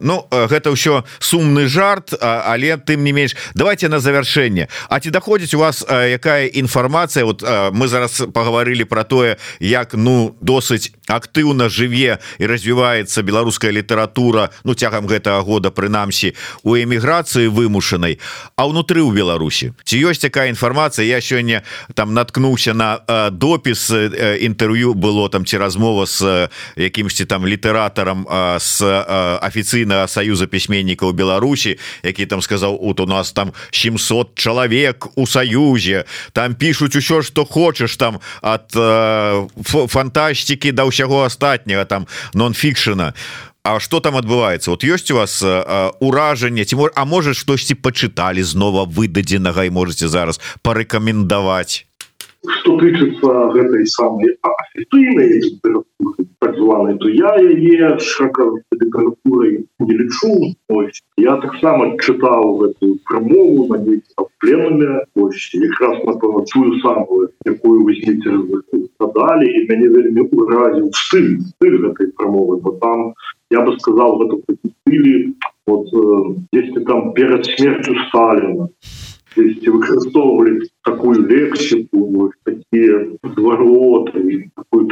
ну 0.00 0.26
гэта 0.30 0.72
ўсё 0.72 1.04
сумны 1.18 1.66
жарт 1.66 2.14
але 2.20 2.76
тым 2.76 3.04
не 3.04 3.12
менш 3.12 3.36
давайте 3.54 3.88
на 3.88 4.00
завяршэнне. 4.00 4.68
А 4.88 5.00
ці 5.00 5.10
даходзіць 5.10 5.54
у 5.54 5.62
вас 5.64 5.84
якая 5.88 6.46
інфармацыя? 6.46 7.24
Вот 7.24 7.42
мы 7.72 7.88
зараз 7.88 8.28
паговорылі 8.32 8.84
про 8.84 9.04
тое 9.04 9.36
як 9.60 9.94
ну 9.94 10.36
досыць 10.40 10.92
актыўна 11.08 11.68
жыве 11.68 12.18
і 12.38 12.46
развіваецца 12.46 13.22
беларуская 13.22 13.72
літаратура 13.72 14.50
ну 14.64 14.74
цягам 14.74 15.06
гэтага 15.06 15.42
года 15.42 15.70
прынамсі 15.70 16.34
у 16.62 16.78
эміграцыі 16.78 17.50
вымушанай 17.50 18.18
а 18.56 18.66
ўнутры 18.66 19.02
ў 19.02 19.14
Беларусі. 19.14 19.74
Ці 19.84 19.96
ёсць 20.02 20.22
такая 20.22 20.48
інфармацыя? 20.50 21.06
Я 21.06 21.20
сёння 21.20 21.62
там 21.94 22.14
наткнуўся 22.14 22.74
на 22.74 23.02
э, 23.06 23.30
допіс 23.30 23.90
э, 23.90 24.38
інтэрв'ю 24.42 24.94
было 24.94 25.28
там 25.28 25.44
ці 25.44 25.58
размова 25.58 26.06
с 26.06 26.22
э, 26.22 26.48
якімсьці 26.76 27.24
там 27.24 27.46
літаратарам 27.46 28.26
э, 28.28 28.58
с 28.58 28.82
э, 28.82 29.38
афіцыйнага 29.42 30.08
саюза 30.08 30.46
пісьменнікаў 30.46 31.12
Беларусі 31.12 31.78
які 32.02 32.26
там 32.26 32.42
сказаў 32.42 32.78
вот 32.78 33.00
у 33.00 33.06
нас 33.06 33.32
там 33.32 33.52
700 33.70 34.34
чалавек 34.34 35.06
у 35.16 35.26
саюзе 35.26 36.04
там 36.32 36.54
пишутць 36.54 36.96
усё 36.96 37.22
что 37.22 37.44
хочаш 37.44 37.96
там 37.96 38.20
от 38.40 38.74
э, 38.74 39.48
фантастики 39.64 40.70
да 40.70 40.84
ўсяго 40.84 41.24
астатняга 41.24 41.84
там 41.84 42.06
нон-фікшена 42.34 43.14
А 43.64 43.80
что 43.80 44.00
там 44.00 44.16
адбываецца 44.16 44.70
вот 44.70 44.84
ёсць 44.84 45.10
у 45.12 45.16
вас 45.20 45.42
уражанне 46.00 46.64
ці 46.64 46.76
А 46.94 47.04
можа 47.04 47.34
штосьці 47.34 47.74
пачыталі 47.74 48.42
знова 48.42 48.84
выдадзенага 48.84 49.68
і 49.68 49.70
можете 49.70 50.08
зараз 50.08 50.40
парэкамендаваць 50.62 51.87
что 52.46 52.78
тычыцца 52.78 53.50
гэтай 53.54 53.86
самой 53.86 54.36
афіцыйнай 54.42 55.42
так 56.38 56.56
званой 56.56 56.98
то 56.98 57.08
я 57.08 57.34
яе 57.36 57.98
широко 57.98 58.58
літаратурай 58.72 59.64
не 59.80 59.94
лічу. 59.94 60.54
Ось 60.68 61.02
я 61.16 61.36
таксама 61.36 61.96
чытаў 61.98 62.70
эту 62.70 62.98
прамову 63.04 63.66
на 63.66 63.78
пленуме. 64.38 65.02
Ось 65.16 65.50
якраз 65.54 65.98
напэўна 66.04 66.44
чую 66.46 66.78
самую 66.80 67.30
якую 67.44 67.82
возьмите 67.82 68.30
далі 69.18 69.46
і 69.46 69.66
мяне 69.68 69.88
вельмі 69.94 70.22
уразіў 70.32 70.90
стыль 70.94 71.30
стыль 71.50 71.78
гэтай 71.84 72.10
прамовы 72.18 72.58
бо 72.62 72.72
там 72.82 73.14
я 73.50 73.62
бы 73.66 73.74
сказал 73.78 74.18
гэта 74.22 74.38
стылі 74.72 75.34
вот 75.66 75.86
если 76.52 76.84
там 76.84 77.12
перед 77.14 77.46
смертью 77.46 77.96
сталина 78.08 78.68
выкарыстоўвалі 79.36 80.68
такую 80.84 81.26
лексику 81.28 82.32
такие 82.44 83.18
звороты 83.22 84.50
такую 84.56 84.86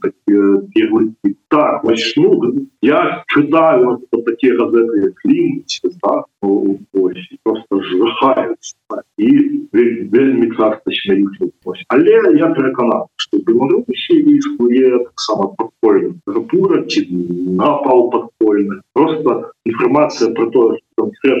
такие 0.00 0.62
первые 0.74 1.14
так 1.48 1.84
начну. 1.84 2.40
Я 2.80 3.24
читаю 3.28 4.00
вот 4.10 4.24
такие 4.24 4.56
газеты 4.56 5.12
климат 5.22 5.64
да? 6.02 6.24
ну, 6.42 6.78
просто 7.42 7.82
жахаются 7.82 8.74
и 9.18 9.60
вельмі 9.72 10.56
часто 10.56 10.90
смеються 10.90 11.46
але 11.88 12.10
я 12.36 12.48
переканал 12.48 13.08
что 13.16 13.38
беларусі 13.38 14.14
існуе 14.14 15.06
сама 15.16 15.46
подпольна 15.46 16.14
пура 16.50 16.82
ці 16.82 17.06
напал 17.60 18.10
подпольны 18.10 18.80
просто 18.92 19.52
інформация 19.64 20.30
про 20.34 20.50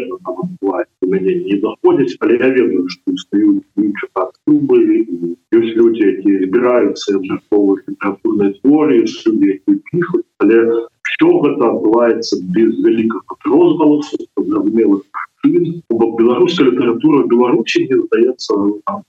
то 0.08 0.16
конкретно 0.24 1.08
мяне 1.12 1.34
не 1.46 1.56
доходзяць 1.64 2.16
але 2.20 2.38
я 2.40 2.48
ведаю 2.56 2.88
что 2.94 3.16
стаюць 3.24 3.62
клубы 4.44 4.78
ёсць 5.58 5.74
люди 5.80 6.08
якія 6.14 6.46
збіраюцца 6.46 7.16
абжаховых 7.18 7.84
літаратурнай 7.88 8.54
творы 8.60 9.02
люди 9.26 9.60
піхуць 9.90 10.26
але 10.44 10.58
все 11.08 11.28
гэта 11.44 11.62
адбываецца 11.72 12.40
без 12.56 12.72
вялікага 12.86 13.38
розгаласу 13.52 14.16
зразумелых 14.36 15.02
беларуская 15.42 16.70
літаратура 16.70 17.26
беларусі 17.26 17.86
не 17.90 17.98
здаецца 18.02 18.54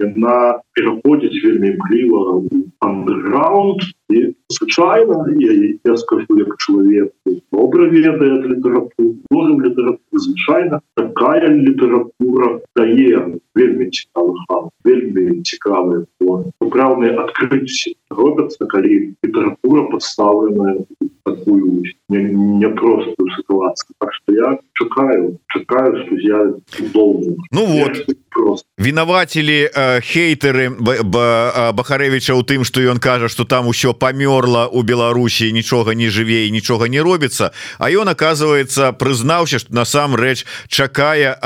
яна 0.01 0.37
пераходзіць 0.73 1.41
вельмі 1.43 1.73
імкліва 1.73 2.41
андеграунд 2.79 3.81
і 4.09 4.33
звычайна 4.49 5.25
я 5.85 5.97
скажу 5.97 6.37
як 6.37 6.57
чалавек 6.57 7.11
добра 7.51 7.89
ведае 7.89 8.31
літаратуру 8.49 9.15
можем 9.31 9.61
літаратуру 9.61 10.23
звычайна 10.25 10.81
такая 10.95 11.47
літаратура 11.49 12.59
дае 12.75 13.37
вельмі 13.55 13.89
цікавы 13.89 14.33
вельмі 14.83 15.41
цікавыя 15.41 16.05
праўныя 16.59 17.13
адкрыцці 17.25 17.95
робяцца 18.09 18.65
калі 18.65 19.15
літаратура 19.23 19.83
подставленая 19.93 20.85
такую 21.23 21.83
непростую 22.09 23.27
не 23.29 23.35
ситуацию 23.35 23.95
так 23.99 24.13
что 24.13 24.33
я 24.33 24.59
чакаю 24.73 25.37
чакаю 25.47 26.05
что 26.05 26.15
я 26.15 26.53
должен 26.93 27.37
ну 27.51 27.65
вот 27.65 28.17
вінавацілі 28.77 29.69
э, 29.69 30.01
хейтеры 30.01 30.69
бахарэвича 30.73 32.33
у 32.33 32.41
тым 32.41 32.65
что 32.65 32.81
ён 32.81 32.99
кажа 32.99 33.29
что 33.29 33.45
там 33.45 33.67
усё 33.67 33.93
памёрла 33.93 34.67
у 34.67 34.81
Беларусі 34.81 35.53
нічога 35.53 35.93
не 35.93 36.09
жыве 36.09 36.47
і 36.47 36.51
нічога 36.51 36.89
не 36.89 37.01
робіцца 37.01 37.51
а 37.77 37.89
ён 37.89 38.09
оказывается 38.09 38.91
прызнаўся 38.91 39.59
что 39.59 39.73
насамрэч 39.73 40.45
чакае 40.67 41.37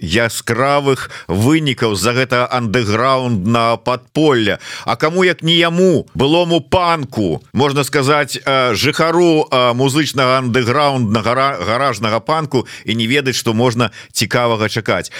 яскравых 0.00 1.10
вынікаў 1.28 1.94
за 1.94 2.12
гэта 2.16 2.48
андеграунд 2.50 3.46
на 3.46 3.76
подполля 3.76 4.58
А 4.84 4.96
кому 4.96 5.24
як 5.24 5.42
не 5.42 5.54
яму 5.54 6.06
былому 6.14 6.60
панку 6.60 7.44
можна 7.52 7.84
сказать 7.84 8.40
жыхару 8.72 9.46
музычнага 9.74 10.38
андеграунд 10.38 11.12
на 11.12 11.20
гара 11.20 11.58
гаражнага 11.60 12.20
панку 12.20 12.66
і 12.84 12.94
не 12.94 13.06
ведаць 13.06 13.36
что 13.36 13.54
можна 13.54 13.90
цікавага 14.12 14.68
чакаць. 14.68 15.12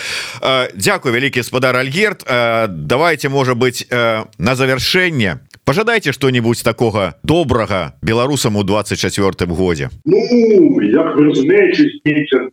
Дякую 0.75 0.94
вялікі 1.03 1.41
гаспадар 1.41 1.77
Альгерт. 1.77 2.25
Давайте 2.69 3.29
можа 3.29 3.55
быть 3.55 3.87
на 3.91 4.55
завершэнне 4.55 5.41
пожадайте 5.65 6.13
что-нибудь 6.13 6.63
такого 6.63 7.15
добрага 7.23 7.95
беларусам 8.03 8.57
у 8.57 8.63
24 8.63 9.51
годзе 9.53 9.91
ну, 10.05 10.19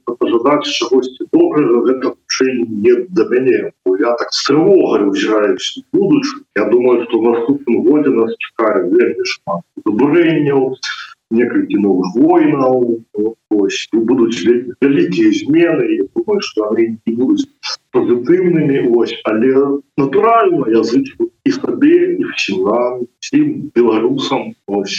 пожадать 0.06 0.66
чагосьці 0.66 1.26
добрага 1.34 1.84
не 2.70 2.96
да 3.10 3.24
мяне 3.30 3.72
я 4.00 4.16
так 4.16 4.34
строго 4.34 5.00
узіраюсь 5.00 5.84
будуч 5.94 6.26
Я 6.56 6.66
думаю 6.66 7.08
что 7.08 7.20
в 7.20 7.24
наступным 7.24 7.84
годзе 7.84 8.10
нас 8.10 8.36
чакае 8.38 8.84
вельмі 8.92 9.24
шмат. 9.24 9.64
Забурэнняў 9.86 10.76
некалькі 11.32 11.78
новых 11.82 12.16
войнаў 12.16 13.02
ось 13.52 13.88
будуць 13.94 14.44
вялікія 14.82 15.32
змены 15.40 16.08
думаю 16.16 16.42
что 16.42 16.70
они 16.72 16.98
не 17.06 17.14
будуць 17.16 17.48
пазітыўнымі 17.92 18.88
ось 18.96 19.16
але 19.32 19.82
натуральна 19.98 20.68
я 20.72 20.84
зычу 20.84 21.30
і 21.46 21.52
сабе 21.52 21.98
і 22.20 22.24
всем 22.36 22.64
нам 22.68 23.04
всім 23.20 23.72
беларусам 23.76 24.54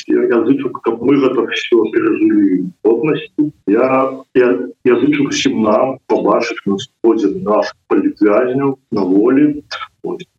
я 0.09 0.39
зычу 0.49 0.73
каб 0.83 1.03
мы 1.03 1.17
гэта 1.25 1.47
все 1.53 1.77
перажылі 1.95 2.67
годнасці 2.85 3.49
я 3.67 3.89
я, 4.35 4.49
я 4.85 5.01
зычу 5.01 5.29
всем 5.29 5.63
нам 5.63 5.97
побачыць 6.07 6.61
на 6.67 6.79
сходзе 6.79 7.33
наш 7.49 7.73
палітвязняў 7.89 8.77
на 8.91 9.03
волі 9.15 9.65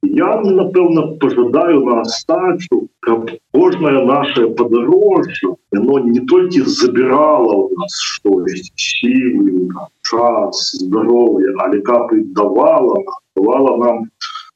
я 0.02 0.42
напэўна 0.42 1.02
пожадаю 1.20 1.86
на 1.86 2.02
астачу 2.02 2.88
каб 3.00 3.32
кожная 3.54 4.06
наша 4.06 4.48
падарожжа 4.60 5.56
яно 5.72 6.00
не 6.00 6.20
толькі 6.20 6.62
забірала 6.62 7.56
у 7.56 7.70
нас 7.80 7.98
что 8.12 8.44
сілы 8.76 9.70
час 10.02 10.72
здоровье 10.84 11.56
але 11.66 11.82
кап 11.82 12.14
і 12.14 12.22
давала 12.42 13.04
давала 13.36 13.78
нам 13.78 14.08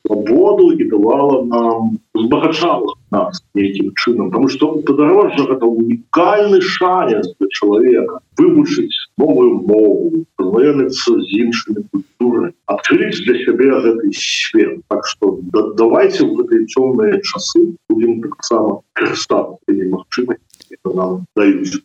свободу 0.05 0.71
і 0.73 0.83
давала 0.83 1.43
нам 1.43 1.99
збагачала 2.23 2.95
нас 3.11 3.43
нейкім 3.55 3.93
чынам 3.95 4.31
потому 4.31 4.47
что 4.47 4.71
падарожжа 4.87 5.43
это 5.57 5.65
унікальны 5.65 6.61
шанец 6.61 7.25
для 7.39 7.47
чалавека 7.59 8.21
вывучыць 8.37 8.95
новую 9.17 9.61
мову 9.67 10.25
знаёміцца 10.39 11.11
з 11.21 11.27
іншымі 11.43 11.81
культуры 11.91 12.53
открыть 12.65 13.21
для 13.25 13.35
сябе 13.45 13.69
гэты 13.83 14.11
свет. 14.13 14.81
Так 14.87 15.05
что 15.07 15.39
да, 15.53 15.61
давайте 15.77 16.25
в 16.25 16.35
гэтай 16.35 16.65
цёмныя 16.65 17.21
часы 17.21 17.75
будем 17.89 18.21
таксама 18.21 18.81
карыстацца 18.93 19.57
магчымасці 19.67 20.77
нам 20.95 21.25
даюць 21.35 21.83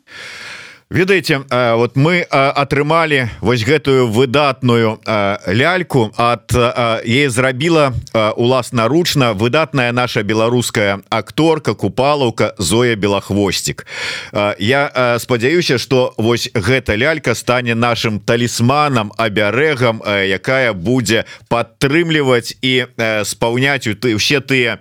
ведаеце 0.93 1.41
вот 1.49 1.97
мы 1.97 2.21
атрымалі 2.29 3.31
вось 3.41 3.65
гэтую 3.65 4.13
выдатную 4.13 5.01
ляльку 5.49 6.13
от 6.17 6.53
е 6.53 7.31
зрабіла 7.31 7.95
уласнаручна 8.37 9.33
выдатная 9.33 9.93
наша 9.93 10.23
беларуская 10.23 11.01
акторка 11.09 11.75
купалаўка 11.75 12.55
Зоя 12.59 12.95
белахвосцік. 12.97 13.87
Я 14.59 15.17
спадзяюся 15.19 15.79
что 15.79 16.13
вось 16.19 16.51
гэта 16.53 16.97
лялька 16.97 17.35
стане 17.35 17.75
нашим 17.75 18.21
талісманам 18.21 19.13
абярэгам 19.17 20.03
якая 20.05 20.73
будзе 20.73 21.25
падтрымліваць 21.49 22.57
і 22.61 22.87
спаўняць 23.25 23.89
у 23.89 23.95
ты 23.97 24.17
все 24.17 24.41
тыя 24.41 24.79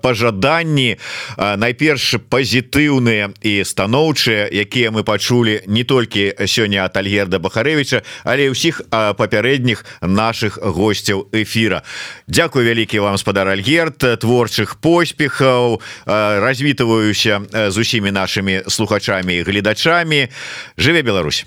пажаданні 0.00 0.96
найперш 1.36 2.16
пазітыўныя 2.32 3.36
і 3.42 3.64
станоўчыя 3.64 4.48
якія 4.48 4.90
мы 4.90 5.04
пачулі 5.04 5.41
чулі 5.42 5.60
не 5.66 5.84
толькі 5.84 6.34
сёння 6.46 6.84
от 6.86 6.96
альгерда 6.96 7.38
бахарэвича 7.42 8.02
але 8.24 8.54
ўсіх 8.54 8.82
папярэдніх 8.90 9.82
наших 10.02 10.58
гостцяў 10.62 11.26
эфира. 11.34 11.82
Дякую 12.28 12.62
вялікі 12.62 13.02
вам 13.02 13.18
спадар 13.18 13.48
альгерт 13.50 14.22
творчых 14.22 14.78
поспехаў 14.78 15.82
развітываюся 16.06 17.42
з 17.50 17.76
усімі 17.78 18.10
нашими 18.10 18.62
слухачами 18.68 19.42
гледачами 19.42 20.28
жыве 20.78 21.02
Беларусь! 21.02 21.46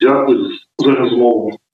Дякую 0.00 0.50
за 0.78 0.92
размову 0.92 1.58